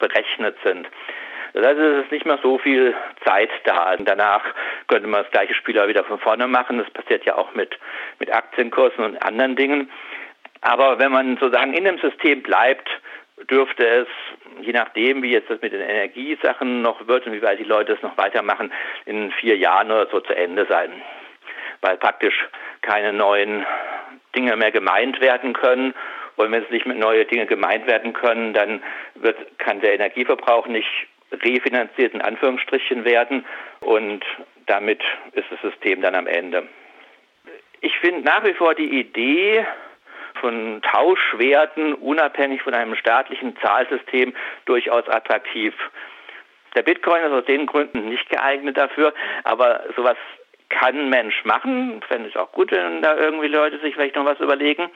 [0.00, 0.88] berechnet sind.
[1.52, 2.94] Das heißt, es ist nicht mehr so viel
[3.24, 3.94] Zeit da.
[3.94, 4.42] Und danach
[4.88, 6.78] könnte man das gleiche Spiel auch wieder von vorne machen.
[6.78, 7.78] Das passiert ja auch mit,
[8.18, 9.90] mit Aktienkursen und anderen Dingen.
[10.60, 12.88] Aber wenn man sozusagen in dem System bleibt,
[13.50, 14.08] dürfte es,
[14.60, 17.92] je nachdem, wie jetzt das mit den Energiesachen noch wird und wie weit die Leute
[17.92, 18.72] es noch weitermachen,
[19.06, 20.90] in vier Jahren oder so zu Ende sein.
[21.80, 22.34] Weil praktisch
[22.82, 23.64] keine neuen
[24.34, 25.94] Dinge mehr gemeint werden können.
[26.36, 28.82] Und wenn es nicht mit neue Dinge gemeint werden können, dann
[29.14, 30.88] wird, kann der Energieverbrauch nicht
[31.32, 33.44] refinanziert in Anführungsstrichen werden
[33.80, 34.24] und
[34.66, 36.66] damit ist das System dann am Ende.
[37.80, 39.66] Ich finde nach wie vor die Idee,
[40.40, 45.74] von Tauschwerten unabhängig von einem staatlichen Zahlsystem durchaus attraktiv.
[46.74, 50.16] Der Bitcoin ist aus den Gründen nicht geeignet dafür, aber sowas
[50.68, 52.02] kann ein Mensch machen.
[52.06, 54.90] Fände ich auch gut, wenn da irgendwie Leute sich vielleicht noch was überlegen.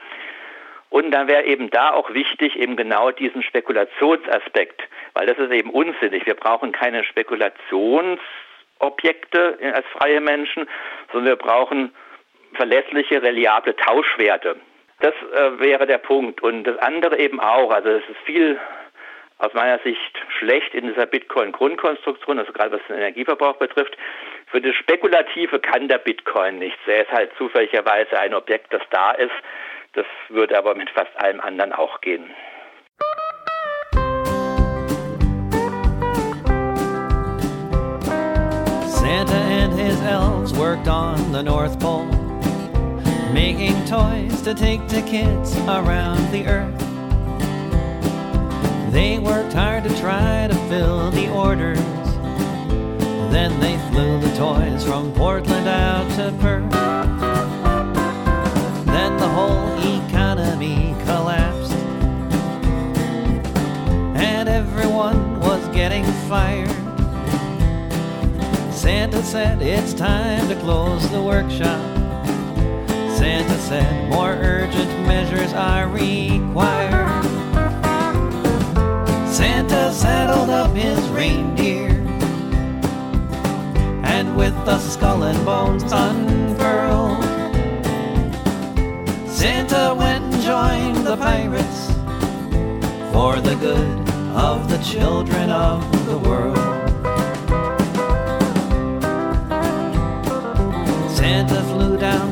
[0.89, 5.71] Und dann wäre eben da auch wichtig, eben genau diesen Spekulationsaspekt, weil das ist eben
[5.71, 6.27] unsinnig.
[6.27, 10.69] Wir brauchen keine Spekulationsobjekte als freie Menschen,
[11.11, 11.91] sondern wir brauchen
[12.53, 14.57] verlässliche, reliable Tauschwerte.
[15.03, 16.41] Das äh, wäre der Punkt.
[16.41, 18.57] Und das andere eben auch, also es ist viel
[19.37, 23.97] aus meiner Sicht schlecht in dieser Bitcoin-Grundkonstruktion, also gerade was den Energieverbrauch betrifft.
[24.47, 26.79] Für das Spekulative kann der Bitcoin nichts.
[26.87, 29.33] Er ist halt zufälligerweise ein Objekt, das da ist.
[29.91, 32.33] Das würde aber mit fast allem anderen auch gehen.
[38.87, 42.22] Santa and his elves worked on the North Pole.
[43.33, 46.79] Making toys to take to kids around the earth.
[48.91, 51.79] They worked hard to try to fill the orders.
[53.33, 56.69] Then they flew the toys from Portland out to Perth.
[58.85, 61.73] Then the whole economy collapsed.
[64.15, 66.69] And everyone was getting fired.
[68.71, 72.02] Santa said it's time to close the workshop.
[73.23, 77.23] Santa said more urgent measures are required.
[79.31, 81.87] Santa saddled up his reindeer
[84.03, 87.23] and with the skull and bones unfurled,
[89.29, 91.87] Santa went and joined the pirates
[93.13, 96.72] for the good of the children of the world.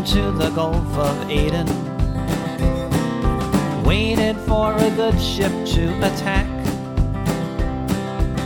[0.05, 1.67] To the Gulf of Aden,
[3.83, 6.47] waited for a good ship to attack.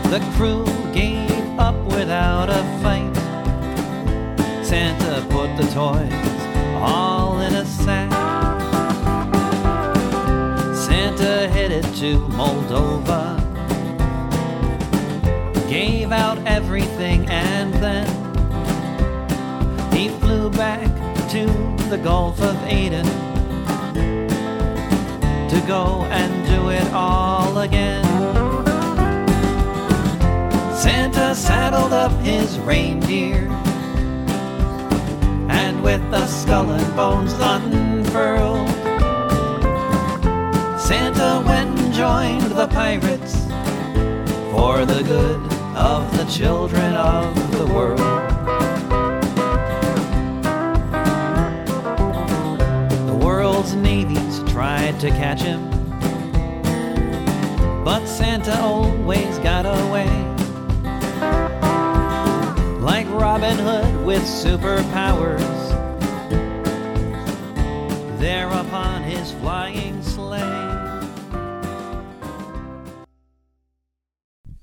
[0.09, 3.15] The crew gave up without a fight.
[4.65, 6.13] Santa put the toys
[6.81, 8.11] all in a sack.
[10.75, 13.39] Santa headed to Moldova,
[15.69, 18.07] gave out everything, and then
[19.93, 20.94] he flew back
[21.29, 21.45] to
[21.89, 23.05] the Gulf of Aden
[25.49, 28.03] to go and do it all again.
[30.75, 33.47] Santa saddled up his reindeer
[35.49, 38.69] and with the skull and bones unfurled,
[40.79, 43.35] Santa went and joined the pirates
[44.51, 45.41] for the good
[45.75, 48.24] of the children of the world.
[54.85, 55.61] Tried to catch him,
[57.83, 60.09] but Santa always got away.
[62.81, 65.39] Like Robin Hood with superpowers,
[68.19, 70.43] there upon his flying sleigh.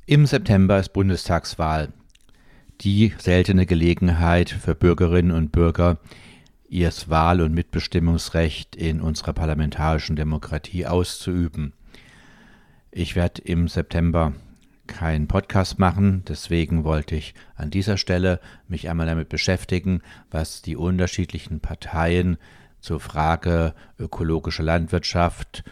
[0.06, 1.92] Im September ist Bundestagswahl.
[2.82, 5.98] Die seltene Gelegenheit für Bürgerinnen und Bürger,
[6.72, 11.74] ihr Wahl- und Mitbestimmungsrecht in unserer parlamentarischen Demokratie auszuüben.
[12.90, 14.32] Ich werde im September
[14.86, 20.76] keinen Podcast machen, deswegen wollte ich an dieser Stelle mich einmal damit beschäftigen, was die
[20.76, 22.38] unterschiedlichen Parteien
[22.80, 25.64] zur Frage ökologischer Landwirtschaft,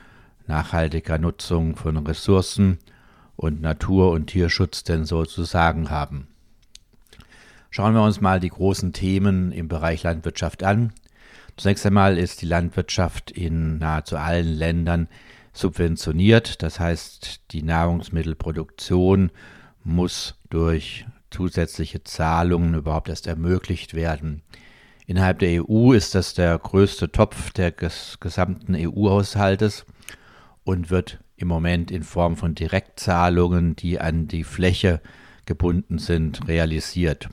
[0.47, 2.79] nachhaltiger Nutzung von Ressourcen
[3.37, 6.29] und Natur- und Tierschutz denn so zu sagen haben.
[7.73, 10.93] Schauen wir uns mal die großen Themen im Bereich Landwirtschaft an.
[11.57, 15.07] Zunächst einmal ist die Landwirtschaft in nahezu allen Ländern
[15.53, 16.65] subventioniert.
[16.65, 19.31] Das heißt, die Nahrungsmittelproduktion
[19.85, 24.43] muss durch zusätzliche Zahlungen überhaupt erst ermöglicht werden.
[25.07, 29.87] Innerhalb der EU ist das der größte Topf des gesamten EU-Haushaltes
[30.65, 35.01] und wird im Moment in Form von Direktzahlungen, die an die Fläche
[35.47, 37.29] gebunden sind, realisiert.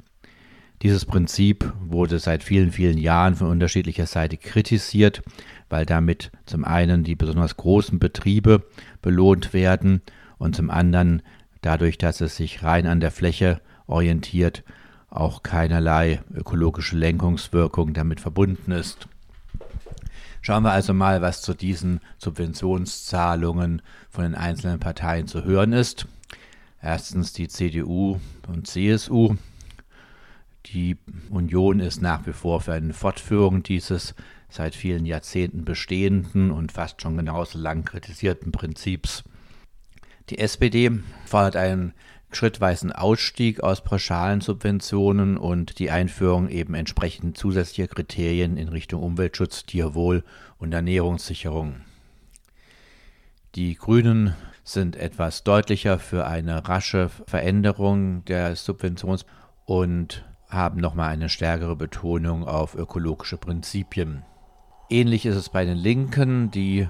[0.84, 5.24] Dieses Prinzip wurde seit vielen, vielen Jahren von unterschiedlicher Seite kritisiert,
[5.70, 8.64] weil damit zum einen die besonders großen Betriebe
[9.02, 10.02] belohnt werden
[10.38, 11.24] und zum anderen
[11.62, 14.64] dadurch, dass es sich rein an der Fläche orientiert,
[15.10, 19.08] auch keinerlei ökologische Lenkungswirkung damit verbunden ist.
[20.42, 26.08] Schauen wir also mal, was zu diesen Subventionszahlungen von den einzelnen Parteien zu hören ist.
[26.82, 29.36] Erstens die CDU und CSU.
[30.74, 30.98] Die
[31.30, 34.16] Union ist nach wie vor für eine Fortführung dieses
[34.50, 39.24] seit vielen Jahrzehnten bestehenden und fast schon genauso lang kritisierten Prinzips.
[40.30, 40.92] Die SPD
[41.26, 41.94] fordert einen
[42.32, 49.66] schrittweisen Ausstieg aus pauschalen Subventionen und die Einführung eben entsprechend zusätzlicher Kriterien in Richtung Umweltschutz,
[49.66, 50.24] Tierwohl
[50.58, 51.78] und Ernährungssicherung.
[53.56, 59.26] Die Grünen sind etwas deutlicher für eine rasche Veränderung der Subventions-
[59.66, 64.24] und haben nochmal eine stärkere Betonung auf ökologische Prinzipien.
[64.90, 66.88] Ähnlich ist es bei den Linken, die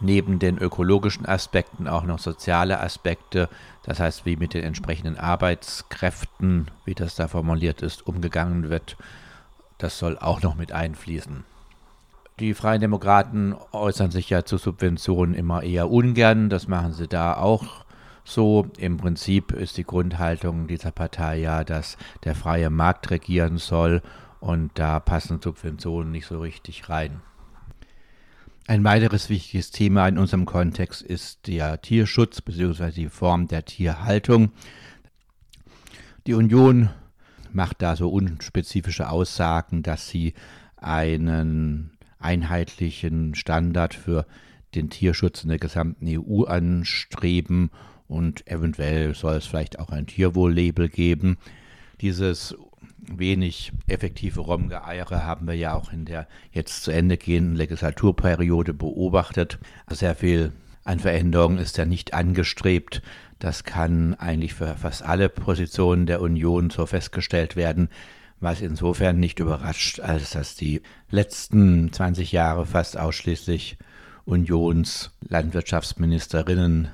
[0.00, 3.48] neben den ökologischen Aspekten auch noch soziale Aspekte,
[3.84, 8.96] das heißt, wie mit den entsprechenden Arbeitskräften, wie das da formuliert ist, umgegangen wird,
[9.78, 11.44] das soll auch noch mit einfließen.
[12.40, 17.36] Die Freien Demokraten äußern sich ja zu Subventionen immer eher ungern, das machen sie da
[17.36, 17.81] auch
[18.24, 18.68] so.
[18.78, 24.02] Im Prinzip ist die Grundhaltung dieser Partei ja, dass der freie Markt regieren soll
[24.40, 27.20] und da passen Subventionen nicht so richtig rein.
[28.66, 32.92] Ein weiteres wichtiges Thema in unserem Kontext ist der Tierschutz bzw.
[32.92, 34.52] die Form der Tierhaltung.
[36.26, 36.90] Die Union
[37.52, 40.34] macht da so unspezifische Aussagen, dass sie
[40.76, 44.26] einen einheitlichen Standard für
[44.74, 47.70] den Tierschutz in der gesamten EU anstreben
[48.12, 51.38] und eventuell soll es vielleicht auch ein Tierwohl-Label geben.
[52.00, 52.54] Dieses
[52.98, 59.58] wenig effektive Romgeeiere haben wir ja auch in der jetzt zu Ende gehenden Legislaturperiode beobachtet.
[59.88, 60.52] Sehr viel
[60.84, 63.02] an Veränderungen ist ja nicht angestrebt.
[63.38, 67.88] Das kann eigentlich für fast alle Positionen der Union so festgestellt werden,
[68.40, 73.78] was insofern nicht überrascht, als dass die letzten 20 Jahre fast ausschließlich
[74.24, 76.88] Unionslandwirtschaftsministerinnen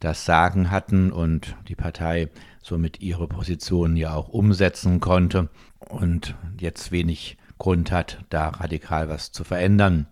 [0.00, 2.28] das Sagen hatten und die Partei
[2.62, 9.32] somit ihre Position ja auch umsetzen konnte und jetzt wenig Grund hat, da radikal was
[9.32, 10.06] zu verändern.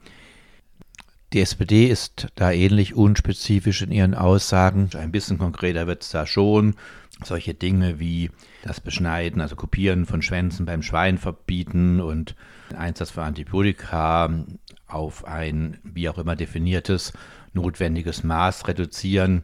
[1.32, 4.88] Die SPD ist da ähnlich unspezifisch in ihren Aussagen.
[4.94, 6.76] Ein bisschen konkreter wird es da schon.
[7.24, 8.30] Solche Dinge wie
[8.62, 12.36] das Beschneiden, also Kopieren von Schwänzen beim Schwein verbieten und
[12.76, 14.44] Einsatz von Antibiotika
[14.86, 17.12] auf ein wie auch immer definiertes
[17.52, 19.42] notwendiges Maß reduzieren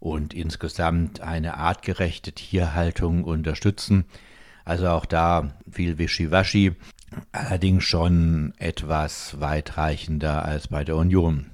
[0.00, 4.04] und insgesamt eine artgerechte Tierhaltung unterstützen.
[4.64, 6.76] Also auch da viel Wischiwaschi,
[7.32, 11.46] allerdings schon etwas weitreichender als bei der Union.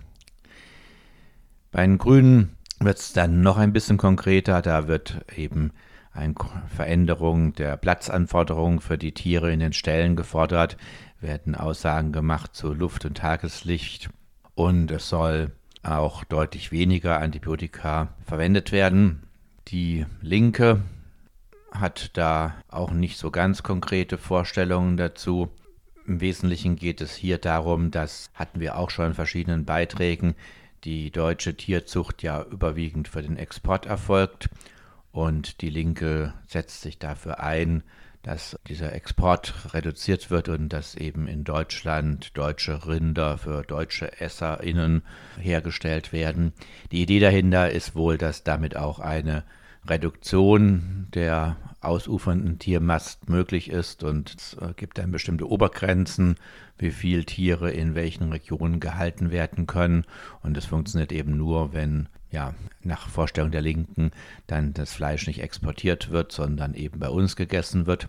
[1.71, 5.73] Bei den Grünen wird es dann noch ein bisschen konkreter, da wird eben
[6.13, 6.35] eine
[6.69, 10.77] Veränderung der Platzanforderungen für die Tiere in den Ställen gefordert,
[11.21, 14.11] werden Aussagen gemacht zu Luft und Tageslicht
[14.55, 15.53] und es soll
[15.85, 19.23] auch deutlich weniger Antibiotika verwendet werden.
[19.69, 20.83] Die Linke
[21.71, 25.49] hat da auch nicht so ganz konkrete Vorstellungen dazu.
[26.07, 30.35] Im Wesentlichen geht es hier darum, das hatten wir auch schon in verschiedenen Beiträgen,
[30.85, 34.51] die deutsche Tierzucht ja überwiegend für den Export erfolgt
[35.13, 37.83] und die Linke setzt sich dafür ein,
[38.25, 45.03] dass dieser Export reduziert wird und dass eben in Deutschland deutsche Rinder für deutsche EsserInnen
[45.39, 46.53] hergestellt werden.
[46.91, 49.45] Die Idee dahinter ist wohl, dass damit auch eine
[49.87, 56.37] Reduktion der ausufernden Tiermast möglich ist und es gibt dann bestimmte Obergrenzen,
[56.79, 60.05] wie viel Tiere in welchen Regionen gehalten werden können.
[60.43, 64.11] Und es funktioniert eben nur, wenn ja, nach Vorstellung der Linken
[64.49, 68.09] dann das Fleisch nicht exportiert wird, sondern eben bei uns gegessen wird.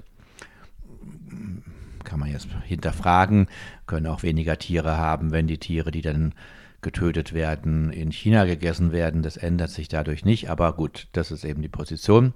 [2.03, 3.47] Kann man jetzt hinterfragen,
[3.85, 6.33] können auch weniger Tiere haben, wenn die Tiere, die dann
[6.81, 9.21] getötet werden, in China gegessen werden.
[9.21, 12.33] Das ändert sich dadurch nicht, aber gut, das ist eben die Position.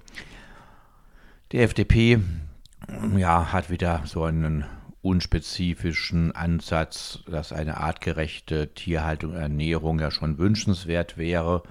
[1.52, 2.20] Die FDP
[3.16, 4.64] ja, hat wieder so einen
[5.02, 11.62] unspezifischen Ansatz, dass eine artgerechte Tierhaltung, Ernährung ja schon wünschenswert wäre.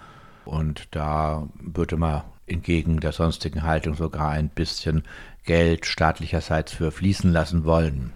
[0.50, 5.04] Und da würde man entgegen der sonstigen Haltung sogar ein bisschen
[5.46, 8.14] Geld staatlicherseits für fließen lassen wollen.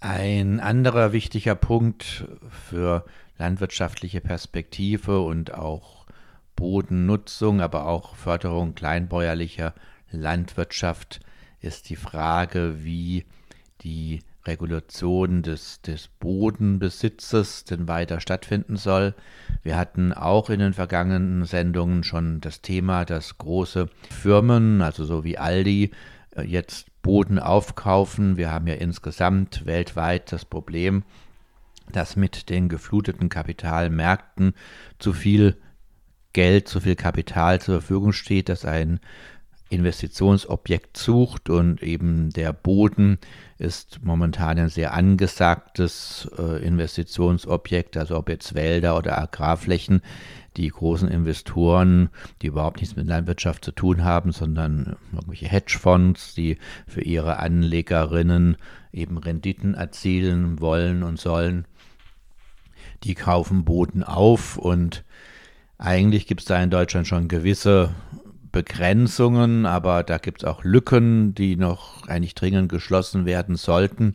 [0.00, 3.04] Ein anderer wichtiger Punkt für
[3.38, 6.06] landwirtschaftliche Perspektive und auch
[6.56, 9.74] Bodennutzung, aber auch Förderung kleinbäuerlicher
[10.10, 11.20] Landwirtschaft
[11.60, 13.26] ist die Frage, wie
[13.82, 19.14] die Regulation des, des Bodenbesitzes denn weiter stattfinden soll.
[19.62, 25.24] Wir hatten auch in den vergangenen Sendungen schon das Thema, dass große Firmen, also so
[25.24, 25.90] wie Aldi,
[26.36, 28.36] äh, jetzt Boden aufkaufen.
[28.36, 31.04] Wir haben ja insgesamt weltweit das Problem,
[31.92, 34.54] dass mit den gefluteten Kapitalmärkten
[34.98, 35.56] zu viel
[36.32, 39.00] Geld, zu viel Kapital zur Verfügung steht, dass ein
[39.74, 43.18] Investitionsobjekt sucht und eben der Boden
[43.58, 50.02] ist momentan ein sehr angesagtes äh, Investitionsobjekt, also ob jetzt Wälder oder Agrarflächen,
[50.56, 52.10] die großen Investoren,
[52.40, 58.56] die überhaupt nichts mit Landwirtschaft zu tun haben, sondern irgendwelche Hedgefonds, die für ihre Anlegerinnen
[58.92, 61.66] eben Renditen erzielen wollen und sollen,
[63.02, 64.56] die kaufen Boden auf.
[64.56, 65.04] Und
[65.78, 67.90] eigentlich gibt es da in Deutschland schon gewisse
[68.54, 74.14] Begrenzungen, aber da gibt es auch Lücken, die noch eigentlich dringend geschlossen werden sollten.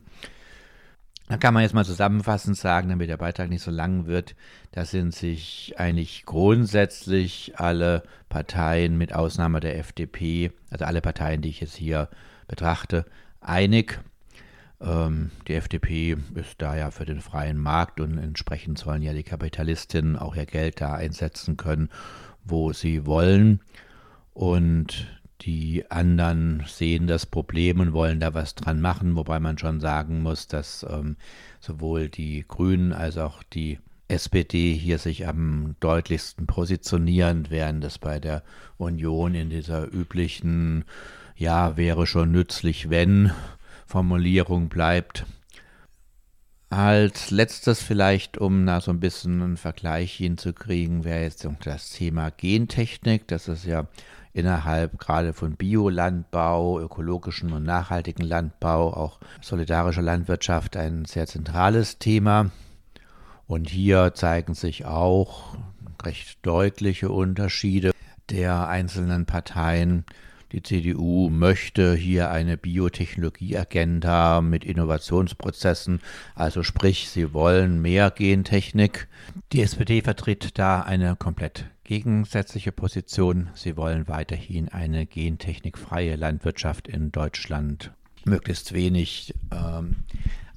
[1.28, 4.36] Da kann man jetzt mal zusammenfassend sagen, damit der Beitrag nicht so lang wird,
[4.72, 11.50] da sind sich eigentlich grundsätzlich alle Parteien mit Ausnahme der FDP, also alle Parteien, die
[11.50, 12.08] ich jetzt hier
[12.48, 13.06] betrachte,
[13.42, 14.00] einig.
[14.80, 19.24] Ähm, die FDP ist da ja für den freien Markt und entsprechend sollen ja die
[19.24, 21.90] Kapitalistinnen auch ihr Geld da einsetzen können,
[22.46, 23.60] wo sie wollen.
[24.34, 25.08] Und
[25.42, 30.22] die anderen sehen das Problem und wollen da was dran machen, wobei man schon sagen
[30.22, 31.16] muss, dass ähm,
[31.60, 38.20] sowohl die Grünen als auch die SPD hier sich am deutlichsten positionieren, während es bei
[38.20, 38.44] der
[38.78, 40.84] Union in dieser üblichen,
[41.36, 43.32] ja, wäre schon nützlich, wenn
[43.86, 45.26] Formulierung bleibt.
[46.72, 52.30] Als letztes vielleicht, um da so ein bisschen einen Vergleich hinzukriegen, wäre jetzt das Thema
[52.30, 53.28] Gentechnik.
[53.28, 53.88] Das ist ja
[54.34, 62.52] innerhalb gerade von Biolandbau, ökologischen und nachhaltigen Landbau, auch solidarischer Landwirtschaft ein sehr zentrales Thema.
[63.48, 65.58] Und hier zeigen sich auch
[66.04, 67.92] recht deutliche Unterschiede
[68.30, 70.06] der einzelnen Parteien.
[70.52, 76.02] Die CDU möchte hier eine Biotechnologieagenda mit Innovationsprozessen,
[76.34, 79.08] also sprich, sie wollen mehr Gentechnik.
[79.52, 83.50] Die SPD vertritt da eine komplett gegensätzliche Position.
[83.56, 87.92] Sie wollen weiterhin eine gentechnikfreie Landwirtschaft in Deutschland.
[88.26, 89.96] Möglichst wenig ähm,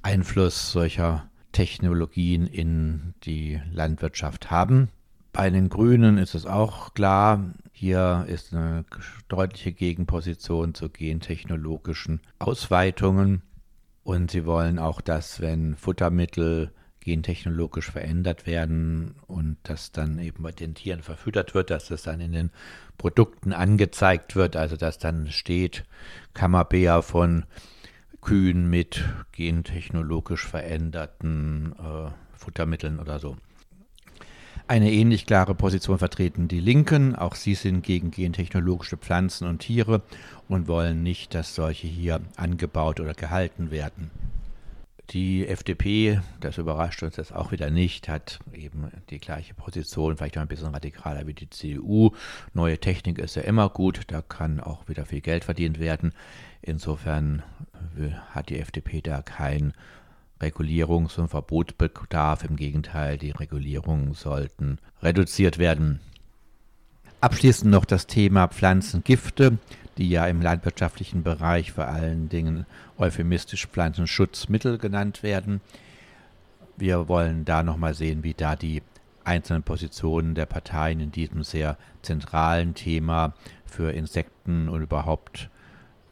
[0.03, 4.89] Einfluss solcher Technologien in die Landwirtschaft haben.
[5.31, 8.85] Bei den Grünen ist es auch klar, hier ist eine
[9.27, 13.41] deutliche Gegenposition zu gentechnologischen Ausweitungen.
[14.03, 16.71] Und sie wollen auch, dass wenn Futtermittel
[17.03, 22.21] gentechnologisch verändert werden und das dann eben bei den Tieren verfüttert wird, dass das dann
[22.21, 22.49] in den
[22.97, 25.85] Produkten angezeigt wird, also dass dann steht
[26.33, 27.45] Camembert von
[28.21, 33.37] Kühen mit gentechnologisch veränderten äh, Futtermitteln oder so.
[34.65, 37.15] Eine ähnlich klare Position vertreten die Linken.
[37.15, 40.01] Auch sie sind gegen gentechnologische Pflanzen und Tiere
[40.47, 44.09] und wollen nicht, dass solche hier angebaut oder gehalten werden.
[45.09, 50.35] Die FDP, das überrascht uns jetzt auch wieder nicht, hat eben die gleiche Position, vielleicht
[50.35, 52.11] noch ein bisschen radikaler wie die CDU.
[52.53, 56.13] Neue Technik ist ja immer gut, da kann auch wieder viel Geld verdient werden.
[56.61, 57.43] Insofern
[58.31, 59.73] hat die FDP da kein
[60.39, 62.43] Regulierungs- und Verbotbedarf.
[62.45, 65.99] Im Gegenteil, die Regulierungen sollten reduziert werden.
[67.21, 69.57] Abschließend noch das Thema Pflanzengifte
[69.97, 72.65] die ja im landwirtschaftlichen Bereich vor allen Dingen
[72.97, 75.61] euphemistisch Pflanzenschutzmittel genannt werden.
[76.77, 78.81] Wir wollen da nochmal sehen, wie da die
[79.23, 83.33] einzelnen Positionen der Parteien in diesem sehr zentralen Thema
[83.65, 85.49] für Insekten und überhaupt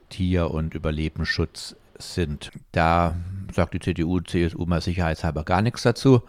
[0.09, 2.51] Tier- und Überlebensschutz sind.
[2.71, 3.15] Da
[3.51, 6.21] sagt die CDU, CSU mal sicherheitshalber gar nichts dazu.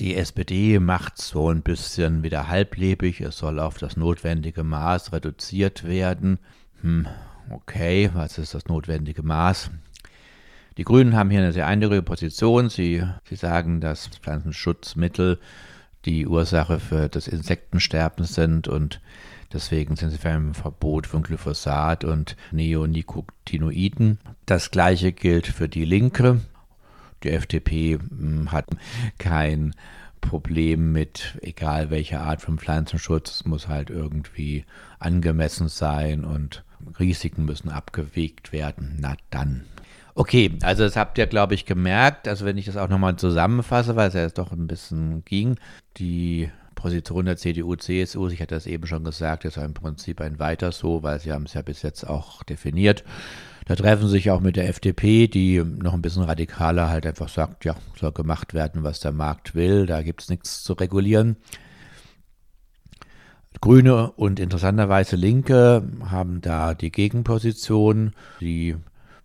[0.00, 3.20] Die SPD macht so ein bisschen wieder halblebig.
[3.20, 6.38] Es soll auf das notwendige Maß reduziert werden.
[6.80, 7.06] Hm,
[7.50, 9.70] okay, was ist das notwendige Maß?
[10.78, 12.70] Die Grünen haben hier eine sehr eindeutige Position.
[12.70, 15.38] Sie, sie sagen, dass Pflanzenschutzmittel
[16.04, 19.00] die Ursache für das Insektensterben sind und
[19.52, 24.18] deswegen sind sie für ein Verbot von Glyphosat und Neonicotinoiden.
[24.44, 26.40] Das gleiche gilt für die Linke.
[27.24, 28.66] Die FDP hm, hat
[29.18, 29.74] kein
[30.20, 33.30] Problem mit egal welcher Art von Pflanzenschutz.
[33.30, 34.64] Es muss halt irgendwie
[34.98, 36.64] angemessen sein und
[36.98, 38.96] Risiken müssen abgewegt werden.
[39.00, 39.64] Na dann.
[40.14, 42.28] Okay, also das habt ihr, glaube ich, gemerkt.
[42.28, 45.56] Also wenn ich das auch nochmal zusammenfasse, weil es ja jetzt doch ein bisschen ging.
[45.96, 50.38] Die Position der CDU, CSU, ich hatte das eben schon gesagt, ist im Prinzip ein
[50.38, 53.04] weiter so, weil sie haben es ja bis jetzt auch definiert.
[53.66, 57.64] Da treffen sich auch mit der FDP, die noch ein bisschen radikaler halt einfach sagt,
[57.64, 61.36] ja, soll gemacht werden, was der Markt will, da gibt es nichts zu regulieren.
[63.60, 68.12] Grüne und interessanterweise Linke haben da die Gegenposition.
[68.40, 68.76] Die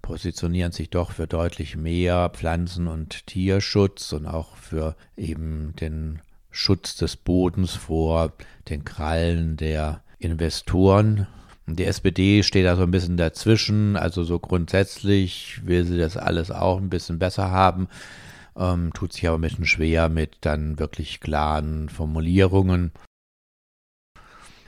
[0.01, 6.19] positionieren sich doch für deutlich mehr Pflanzen- und Tierschutz und auch für eben den
[6.51, 8.31] Schutz des Bodens vor
[8.69, 11.27] den Krallen der Investoren.
[11.75, 16.51] Die SPD steht da so ein bisschen dazwischen, also so grundsätzlich will sie das alles
[16.51, 17.87] auch ein bisschen besser haben,
[18.57, 22.91] ähm, tut sich aber ein bisschen schwer mit dann wirklich klaren Formulierungen.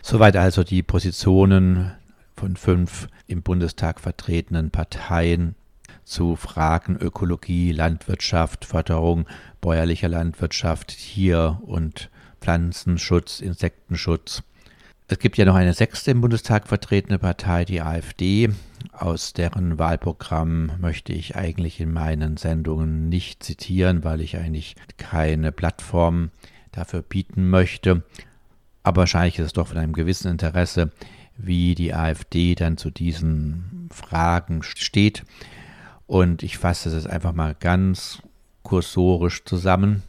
[0.01, 1.91] Soweit also die Positionen
[2.35, 5.55] von fünf im Bundestag vertretenen Parteien
[6.03, 9.27] zu Fragen Ökologie, Landwirtschaft, Förderung
[9.61, 12.09] bäuerlicher Landwirtschaft, Tier- und
[12.41, 14.43] Pflanzenschutz, Insektenschutz.
[15.11, 18.47] Es gibt ja noch eine sechste im Bundestag vertretene Partei, die AfD,
[18.93, 25.51] aus deren Wahlprogramm möchte ich eigentlich in meinen Sendungen nicht zitieren, weil ich eigentlich keine
[25.51, 26.31] Plattform
[26.71, 28.03] dafür bieten möchte.
[28.83, 30.91] Aber wahrscheinlich ist es doch von einem gewissen Interesse,
[31.35, 35.25] wie die AfD dann zu diesen Fragen steht.
[36.07, 38.21] Und ich fasse es einfach mal ganz
[38.63, 40.03] kursorisch zusammen.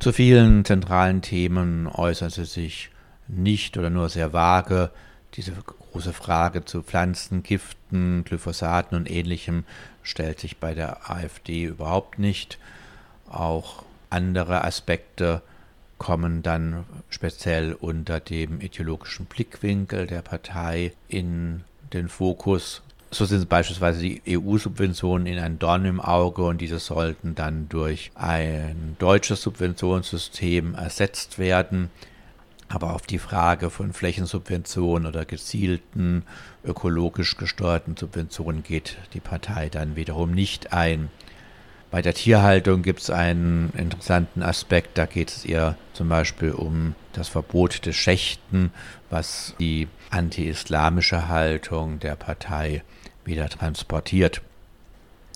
[0.00, 2.91] Zu vielen zentralen Themen äußert sie sich
[3.28, 4.90] nicht oder nur sehr vage.
[5.34, 9.64] Diese große Frage zu Pflanzen, Giften, Glyphosaten und ähnlichem
[10.02, 12.58] stellt sich bei der AfD überhaupt nicht.
[13.30, 15.42] Auch andere Aspekte
[15.98, 21.62] kommen dann speziell unter dem ideologischen Blickwinkel der Partei in
[21.92, 22.82] den Fokus.
[23.12, 28.10] So sind beispielsweise die EU-Subventionen in ein Dorn im Auge und diese sollten dann durch
[28.14, 31.90] ein deutsches Subventionssystem ersetzt werden.
[32.72, 36.22] Aber auf die Frage von Flächensubventionen oder gezielten
[36.64, 41.10] ökologisch gesteuerten Subventionen geht die Partei dann wiederum nicht ein.
[41.90, 44.96] Bei der Tierhaltung gibt es einen interessanten Aspekt.
[44.96, 48.72] Da geht es ihr zum Beispiel um das Verbot des Schächten,
[49.10, 52.82] was die anti-islamische Haltung der Partei
[53.26, 54.40] wieder transportiert.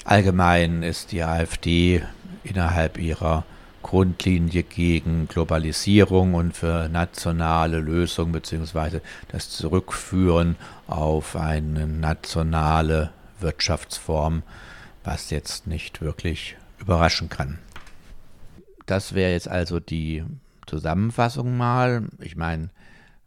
[0.05, 2.03] Allgemein ist die AfD
[2.45, 3.45] innerhalb ihrer
[3.83, 9.01] Grundlinie gegen Globalisierung und für nationale Lösungen bzw.
[9.29, 10.57] das Zurückführen
[10.87, 13.11] auf eine nationale
[13.41, 14.43] Wirtschaftsform,
[15.05, 17.59] was jetzt nicht wirklich überraschen kann.
[18.87, 20.25] Das wäre jetzt also die
[20.67, 22.09] Zusammenfassung mal.
[22.21, 22.71] Ich meine,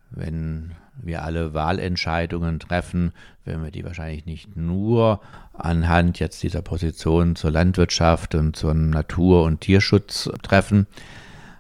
[0.10, 3.14] wenn wir alle Wahlentscheidungen treffen,
[3.46, 5.22] werden wir die wahrscheinlich nicht nur
[5.66, 10.88] anhand jetzt dieser Position zur Landwirtschaft und zum Natur- und Tierschutz treffen,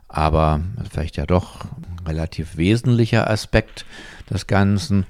[0.08, 3.86] aber vielleicht ja doch ein relativ wesentlicher Aspekt
[4.30, 5.06] des Ganzen.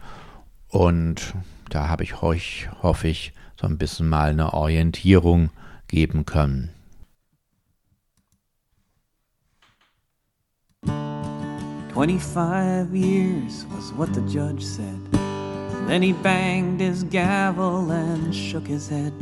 [0.68, 1.34] Und
[1.70, 5.50] da habe ich euch, hoffe ich, so ein bisschen mal eine Orientierung
[5.88, 6.70] geben können.
[11.94, 15.19] Twenty-five years was what the judge said.
[15.88, 19.14] Then he banged his gavel and shook his head.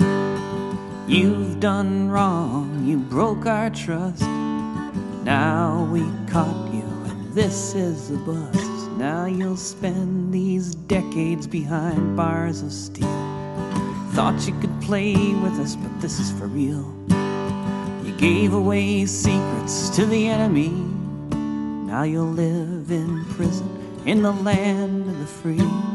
[1.08, 4.24] You've done wrong, you broke our trust.
[5.24, 8.91] Now we caught you, and this is the bust.
[8.97, 13.08] Now you'll spend these decades behind bars of steel.
[14.12, 16.93] Thought you could play with us, but this is for real.
[18.03, 20.70] You gave away secrets to the enemy.
[21.88, 23.70] Now you'll live in prison
[24.05, 25.86] in the land of the free.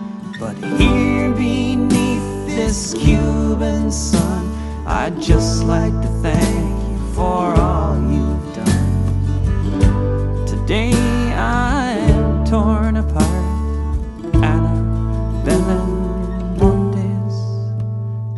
[0.42, 4.44] But here beneath this Cuban sun,
[4.84, 10.44] I'd just like to thank you for all you've done.
[10.44, 10.90] Today
[11.34, 13.46] I'm torn apart.
[14.34, 14.74] Anna
[15.46, 17.38] Benemontes,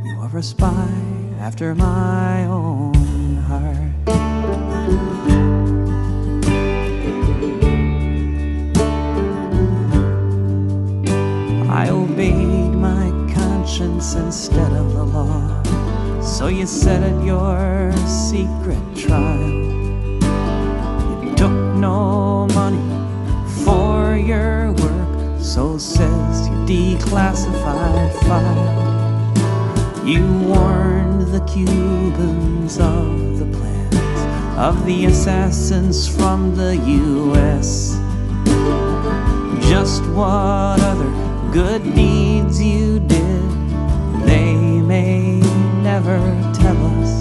[0.04, 0.90] you are a spy
[1.40, 2.73] after my own
[34.64, 37.98] of the assassins from the U.S.
[39.68, 41.10] Just what other
[41.52, 43.42] good deeds you did,
[44.24, 45.38] they may
[45.82, 46.16] never
[46.54, 47.12] tell us.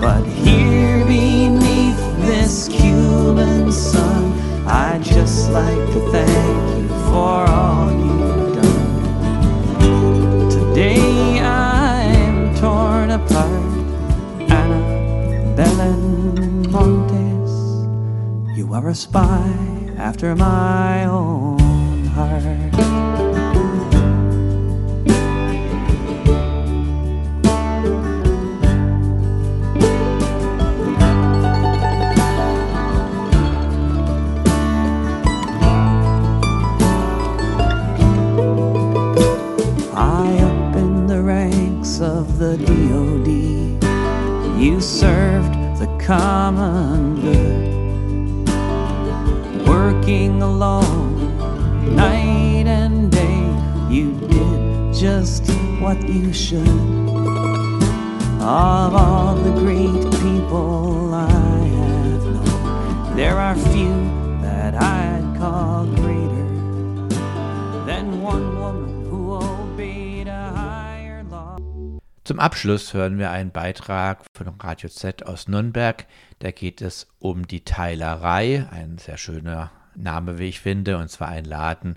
[0.00, 1.98] But here beneath
[2.28, 4.38] this Cuban sun,
[4.68, 10.48] I'd just like to thank you for all you've done.
[10.48, 13.73] Today I'm torn apart.
[18.74, 22.74] Montes, you are a spy after my own heart.
[42.38, 43.28] the DOD.
[44.60, 47.03] You served the common
[56.14, 56.66] you should.
[58.40, 63.94] Of all the great people I have known, there are few
[64.42, 66.48] that I'd call greater
[67.86, 71.56] than one woman who obeyed a higher law.
[72.24, 76.06] Zum Abschluss hören wir einen Beitrag von Radio Z aus Nürnberg.
[76.38, 81.28] Da geht es um die Teilerei, ein sehr schöner Name, wie ich finde, und zwar
[81.28, 81.96] ein Laden,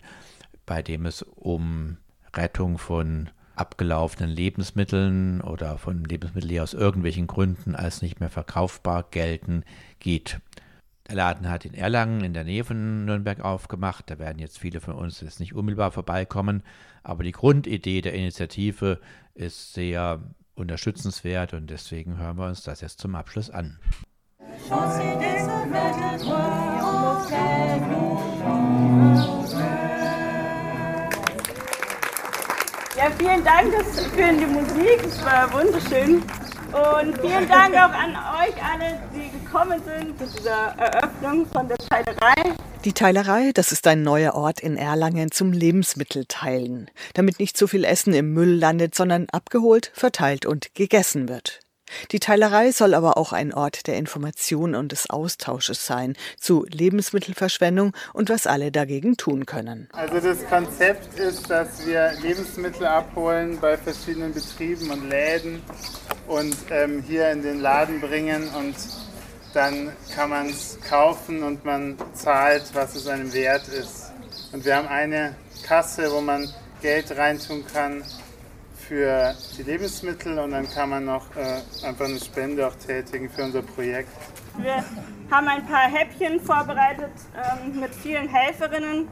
[0.65, 1.97] bei dem es um
[2.33, 3.29] Rettung von
[3.59, 9.63] abgelaufenen Lebensmitteln oder von Lebensmitteln, die aus irgendwelchen Gründen als nicht mehr verkaufbar gelten,
[9.99, 10.39] geht.
[11.07, 14.09] Der Laden hat in Erlangen in der Nähe von Nürnberg aufgemacht.
[14.09, 16.63] Da werden jetzt viele von uns jetzt nicht unmittelbar vorbeikommen.
[17.03, 18.99] Aber die Grundidee der Initiative
[19.33, 20.21] ist sehr
[20.55, 23.79] unterstützenswert und deswegen hören wir uns das jetzt zum Abschluss an.
[32.97, 36.15] Ja, vielen Dank für die Musik, es war wunderschön.
[36.15, 41.77] Und vielen Dank auch an euch alle, die gekommen sind zu dieser Eröffnung von der
[41.77, 42.55] Teilerei.
[42.85, 47.83] Die Teilerei, das ist ein neuer Ort in Erlangen zum Lebensmittelteilen, damit nicht so viel
[47.83, 51.59] Essen im Müll landet, sondern abgeholt, verteilt und gegessen wird.
[52.11, 57.93] Die Teilerei soll aber auch ein Ort der Information und des Austausches sein zu Lebensmittelverschwendung
[58.13, 59.89] und was alle dagegen tun können.
[59.93, 65.61] Also das Konzept ist, dass wir Lebensmittel abholen bei verschiedenen Betrieben und Läden
[66.27, 68.75] und ähm, hier in den Laden bringen und
[69.53, 74.11] dann kann man es kaufen und man zahlt, was es einem wert ist.
[74.51, 76.47] Und wir haben eine Kasse, wo man
[76.81, 78.03] Geld reintun kann
[78.87, 83.43] für die Lebensmittel und dann kann man noch äh, einfach eine Spende auch tätigen für
[83.43, 84.09] unser Projekt.
[84.57, 84.83] Wir
[85.29, 89.07] haben ein paar Häppchen vorbereitet ähm, mit vielen Helferinnen.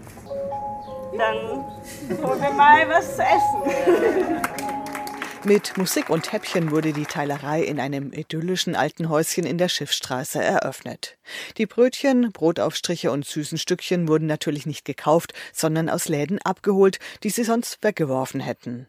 [1.17, 1.37] Dann
[2.23, 4.41] holen wir mal was zu essen.
[5.45, 10.43] Mit Musik und Häppchen wurde die Teilerei in einem idyllischen alten Häuschen in der Schiffsstraße
[10.43, 11.19] eröffnet.
[11.59, 17.29] Die Brötchen, Brotaufstriche und süßen Stückchen wurden natürlich nicht gekauft, sondern aus Läden abgeholt, die
[17.29, 18.87] sie sonst weggeworfen hätten.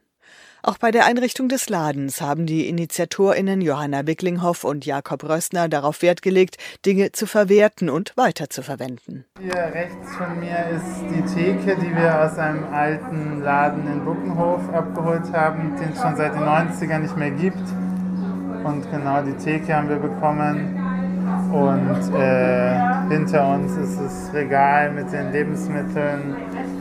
[0.68, 6.02] Auch bei der Einrichtung des Ladens haben die InitiatorInnen Johanna Wicklinghoff und Jakob Rössner darauf
[6.02, 9.26] Wert gelegt, Dinge zu verwerten und weiterzuverwenden.
[9.40, 14.68] Hier rechts von mir ist die Theke, die wir aus einem alten Laden in Buckenhof
[14.74, 17.62] abgeholt haben, den es schon seit den 90ern nicht mehr gibt.
[18.64, 20.82] Und genau die Theke haben wir bekommen.
[21.52, 26.34] Und äh, hinter uns ist das Regal mit den Lebensmitteln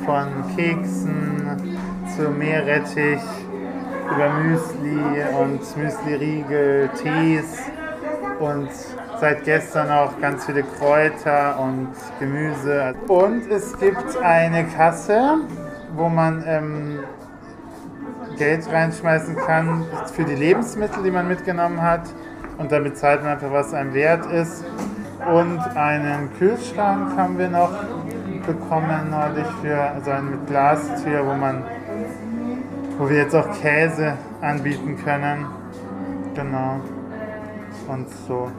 [0.04, 3.22] von Keksen zu Meerrettich
[4.06, 7.60] über Müsli und Müsli-Riegel, Tees
[8.40, 8.70] und
[9.20, 11.90] seit gestern auch ganz viele Kräuter und
[12.20, 12.94] Gemüse.
[13.08, 15.38] Und es gibt eine Kasse,
[15.96, 17.00] wo man ähm,
[18.38, 22.04] Geld reinschmeißen kann für die Lebensmittel, die man mitgenommen hat.
[22.58, 24.64] Und dann bezahlt man einfach, was einem wert ist.
[25.32, 27.72] Und einen Kühlschrank haben wir noch
[28.46, 31.64] bekommen neulich für, also einen mit Glastür, wo man
[32.98, 35.46] wo wir jetzt auch Käse anbieten können.
[36.34, 36.80] Genau.
[37.88, 38.52] Und so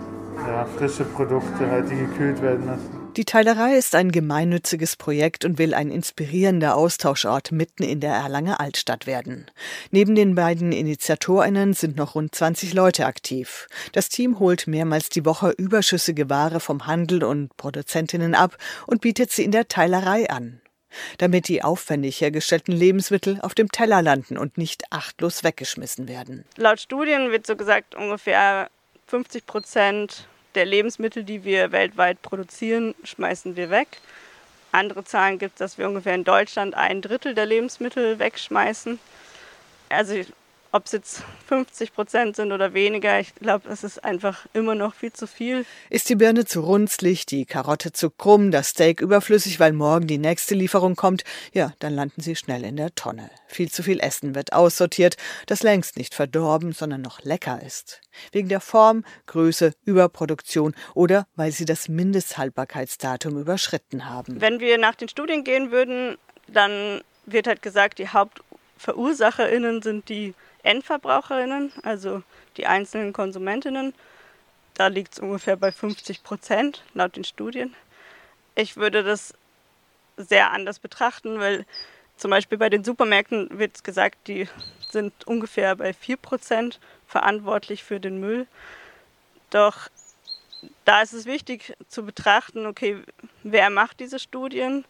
[0.46, 3.06] ja, frische Produkte halt, die gekühlt werden müssen.
[3.16, 8.60] Die Teilerei ist ein gemeinnütziges Projekt und will ein inspirierender Austauschort mitten in der Erlanger
[8.60, 9.46] Altstadt werden.
[9.90, 13.68] Neben den beiden InitiatorInnen sind noch rund 20 Leute aktiv.
[13.92, 19.30] Das Team holt mehrmals die Woche überschüssige Ware vom Handel und Produzentinnen ab und bietet
[19.30, 20.60] sie in der Teilerei an
[21.18, 26.44] damit die aufwendig hergestellten Lebensmittel auf dem Teller landen und nicht achtlos weggeschmissen werden.
[26.56, 28.70] Laut Studien wird so gesagt, ungefähr
[29.06, 33.98] 50 Prozent der Lebensmittel, die wir weltweit produzieren, schmeißen wir weg.
[34.72, 38.98] Andere Zahlen gibt es, dass wir ungefähr in Deutschland ein Drittel der Lebensmittel wegschmeißen.
[39.88, 40.22] Also
[40.76, 44.94] ob es jetzt 50 Prozent sind oder weniger, ich glaube, es ist einfach immer noch
[44.94, 45.64] viel zu viel.
[45.88, 50.18] Ist die Birne zu runzlig, die Karotte zu krumm, das Steak überflüssig, weil morgen die
[50.18, 51.24] nächste Lieferung kommt,
[51.54, 53.30] ja, dann landen sie schnell in der Tonne.
[53.46, 55.16] Viel zu viel Essen wird aussortiert,
[55.46, 58.02] das längst nicht verdorben, sondern noch lecker ist.
[58.32, 64.42] Wegen der Form, Größe, Überproduktion oder weil sie das Mindesthaltbarkeitsdatum überschritten haben.
[64.42, 66.18] Wenn wir nach den Studien gehen würden,
[66.48, 70.34] dann wird halt gesagt, die HauptverursacherInnen sind die
[70.66, 72.22] Endverbraucherinnen, also
[72.56, 73.94] die einzelnen Konsumentinnen.
[74.74, 77.74] Da liegt es ungefähr bei 50 Prozent laut den Studien.
[78.54, 79.34] Ich würde das
[80.16, 81.64] sehr anders betrachten, weil
[82.16, 84.48] zum Beispiel bei den Supermärkten wird gesagt, die
[84.90, 88.46] sind ungefähr bei 4 Prozent verantwortlich für den Müll.
[89.50, 89.88] Doch
[90.84, 93.02] da ist es wichtig zu betrachten, okay,
[93.42, 94.84] wer macht diese Studien?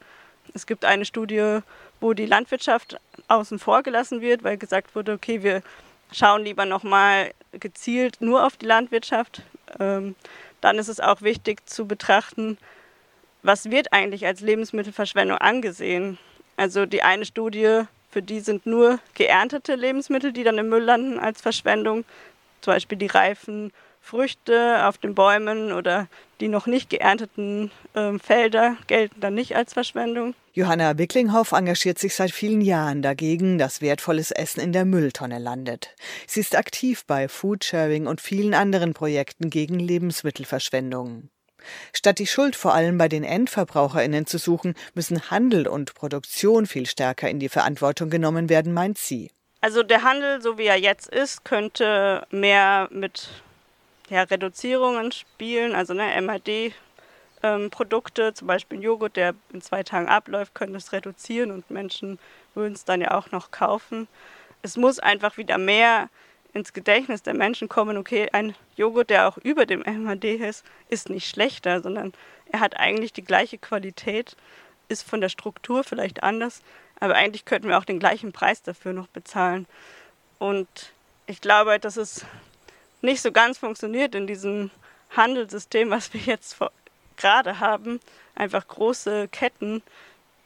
[0.54, 1.60] Es gibt eine Studie,
[2.00, 5.62] wo die Landwirtschaft außen vor gelassen wird, weil gesagt wurde, okay, wir
[6.12, 9.42] schauen lieber nochmal gezielt nur auf die Landwirtschaft.
[9.80, 10.14] Ähm,
[10.60, 12.58] dann ist es auch wichtig zu betrachten,
[13.42, 16.18] was wird eigentlich als Lebensmittelverschwendung angesehen.
[16.56, 21.18] Also die eine Studie, für die sind nur geerntete Lebensmittel, die dann im Müll landen
[21.18, 22.04] als Verschwendung,
[22.60, 23.72] zum Beispiel die reifen
[24.06, 26.06] Früchte auf den Bäumen oder
[26.40, 30.34] die noch nicht geernteten äh, Felder gelten dann nicht als Verschwendung.
[30.52, 35.94] Johanna Wicklinghoff engagiert sich seit vielen Jahren dagegen, dass wertvolles Essen in der Mülltonne landet.
[36.26, 41.28] Sie ist aktiv bei Foodsharing und vielen anderen Projekten gegen Lebensmittelverschwendung.
[41.92, 46.86] Statt die Schuld vor allem bei den Endverbraucherinnen zu suchen, müssen Handel und Produktion viel
[46.86, 49.32] stärker in die Verantwortung genommen werden, meint sie.
[49.62, 53.28] Also der Handel, so wie er jetzt ist, könnte mehr mit
[54.08, 56.72] ja, Reduzierungen spielen, also ne, MAD.
[57.42, 62.18] Ähm, Produkte, zum Beispiel Joghurt, der in zwei Tagen abläuft, können es reduzieren und Menschen
[62.54, 64.08] würden es dann ja auch noch kaufen.
[64.62, 66.08] Es muss einfach wieder mehr
[66.54, 71.10] ins Gedächtnis der Menschen kommen, okay, ein Joghurt, der auch über dem MAD ist, ist
[71.10, 72.14] nicht schlechter, sondern
[72.50, 74.36] er hat eigentlich die gleiche Qualität,
[74.88, 76.62] ist von der Struktur vielleicht anders,
[76.98, 79.66] aber eigentlich könnten wir auch den gleichen Preis dafür noch bezahlen.
[80.38, 80.92] Und
[81.26, 82.24] ich glaube, dass es
[83.06, 84.70] nicht so ganz funktioniert in diesem
[85.16, 86.58] Handelssystem, was wir jetzt
[87.16, 88.00] gerade haben.
[88.34, 89.82] Einfach große Ketten,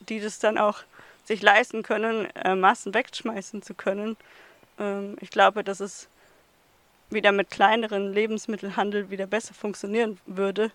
[0.09, 0.79] die das dann auch
[1.25, 4.17] sich leisten können, äh, Massen wegschmeißen zu können.
[4.79, 6.09] Ähm, ich glaube, dass es
[7.09, 10.71] wieder mit kleineren Lebensmittelhandel wieder besser funktionieren würde.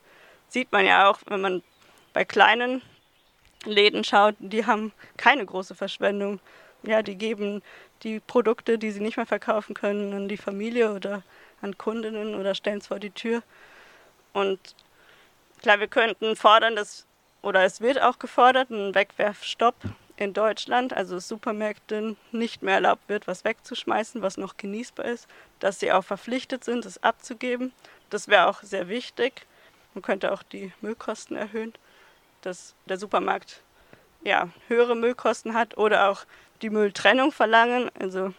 [0.50, 1.64] Sieht man ja auch, wenn man
[2.14, 2.82] bei kleinen
[3.64, 6.40] Läden schaut, die haben keine große Verschwendung.
[6.84, 7.64] Ja, die geben
[8.04, 11.24] die Produkte, die sie nicht mehr verkaufen können, an die Familie oder
[11.62, 13.44] an Kundinnen oder stellen es vor die Tür.
[14.34, 14.60] Und
[15.62, 17.06] klar, wir könnten fordern, dass,
[17.42, 19.76] oder es wird auch gefordert, ein Wegwerfstopp
[20.18, 25.28] in Deutschland, also Supermärkten nicht mehr erlaubt wird, was wegzuschmeißen, was noch genießbar ist,
[25.60, 27.74] dass sie auch verpflichtet sind, es abzugeben.
[28.10, 29.46] Das wäre auch sehr wichtig.
[29.94, 31.74] Man könnte auch die Müllkosten erhöhen,
[32.42, 33.62] dass der Supermarkt
[34.24, 36.26] ja, höhere Müllkosten hat oder auch
[36.62, 37.90] die Mülltrennung verlangen.
[38.00, 38.34] Also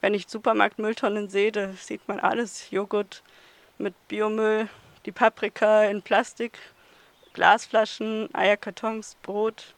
[0.00, 2.70] wenn ich Supermarktmülltonnen sehe, da sieht man alles.
[2.70, 3.22] Joghurt
[3.78, 4.68] mit Biomüll,
[5.04, 6.58] die Paprika in Plastik,
[7.32, 9.74] Glasflaschen, Eierkartons, Brot.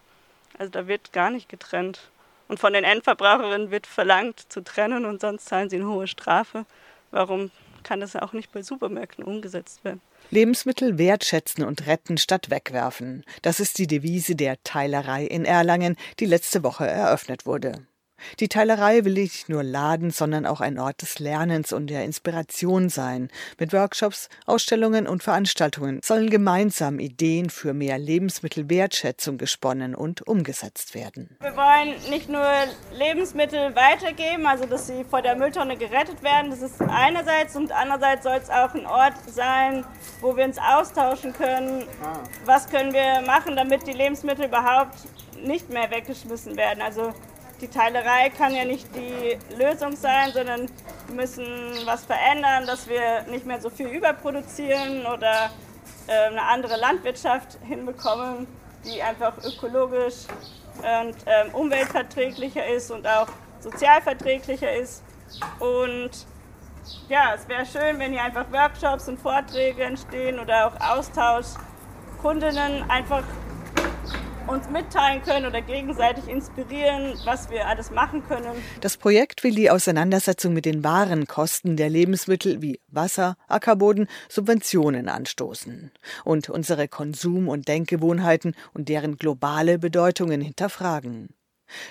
[0.59, 2.11] Also da wird gar nicht getrennt.
[2.49, 6.65] Und von den Endverbraucherinnen wird verlangt zu trennen und sonst zahlen sie eine hohe Strafe.
[7.11, 7.51] Warum
[7.83, 10.01] kann das auch nicht bei Supermärkten umgesetzt werden?
[10.31, 13.25] Lebensmittel wertschätzen und retten statt wegwerfen.
[13.43, 17.87] Das ist die Devise der Teilerei in Erlangen, die letzte Woche eröffnet wurde.
[18.41, 22.89] Die Teilerei will nicht nur Laden, sondern auch ein Ort des Lernens und der Inspiration
[22.89, 23.31] sein.
[23.59, 31.37] Mit Workshops, Ausstellungen und Veranstaltungen sollen gemeinsam Ideen für mehr Lebensmittelwertschätzung gesponnen und umgesetzt werden.
[31.41, 32.47] Wir wollen nicht nur
[32.93, 36.51] Lebensmittel weitergeben, also dass sie vor der Mülltonne gerettet werden.
[36.51, 39.85] Das ist einerseits und andererseits soll es auch ein Ort sein,
[40.21, 41.85] wo wir uns austauschen können.
[42.45, 44.97] Was können wir machen, damit die Lebensmittel überhaupt
[45.43, 46.83] nicht mehr weggeschmissen werden?
[46.83, 47.13] Also
[47.61, 50.69] die Teilerei kann ja nicht die Lösung sein, sondern
[51.07, 51.47] wir müssen
[51.85, 55.51] was verändern, dass wir nicht mehr so viel überproduzieren oder
[56.07, 58.47] äh, eine andere Landwirtschaft hinbekommen,
[58.85, 60.27] die einfach ökologisch
[60.79, 63.29] und äh, umweltverträglicher ist und auch
[63.61, 65.03] sozialverträglicher ist.
[65.59, 66.11] Und
[67.09, 71.47] ja, es wäre schön, wenn hier einfach Workshops und Vorträge entstehen oder auch Austausch,
[72.23, 73.25] Kundinnen einfach
[74.49, 78.51] uns mitteilen können oder gegenseitig inspirieren, was wir alles machen können.
[78.81, 85.09] Das Projekt will die Auseinandersetzung mit den wahren Kosten der Lebensmittel wie Wasser, Ackerboden, Subventionen
[85.09, 85.93] anstoßen
[86.25, 91.29] und unsere Konsum- und Denkgewohnheiten und deren globale Bedeutungen hinterfragen.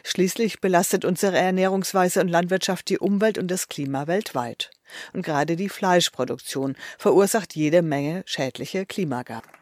[0.03, 4.71] Schließlich belastet unsere Ernährungsweise und Landwirtschaft die Umwelt und das Klima weltweit.
[5.13, 9.56] Und gerade die Fleischproduktion verursacht jede Menge schädliche Klimagase.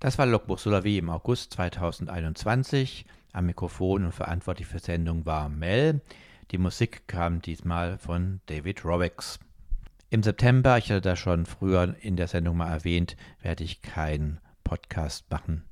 [0.00, 3.04] Das war Logbuch Solavi im August 2021.
[3.32, 6.00] Am Mikrofon und verantwortlich für Sendung war Mel.
[6.52, 9.40] Die Musik kam diesmal von David Robex.
[10.10, 14.40] Im September, ich hatte das schon früher in der Sendung mal erwähnt, werde ich keinen
[14.62, 15.67] Podcast machen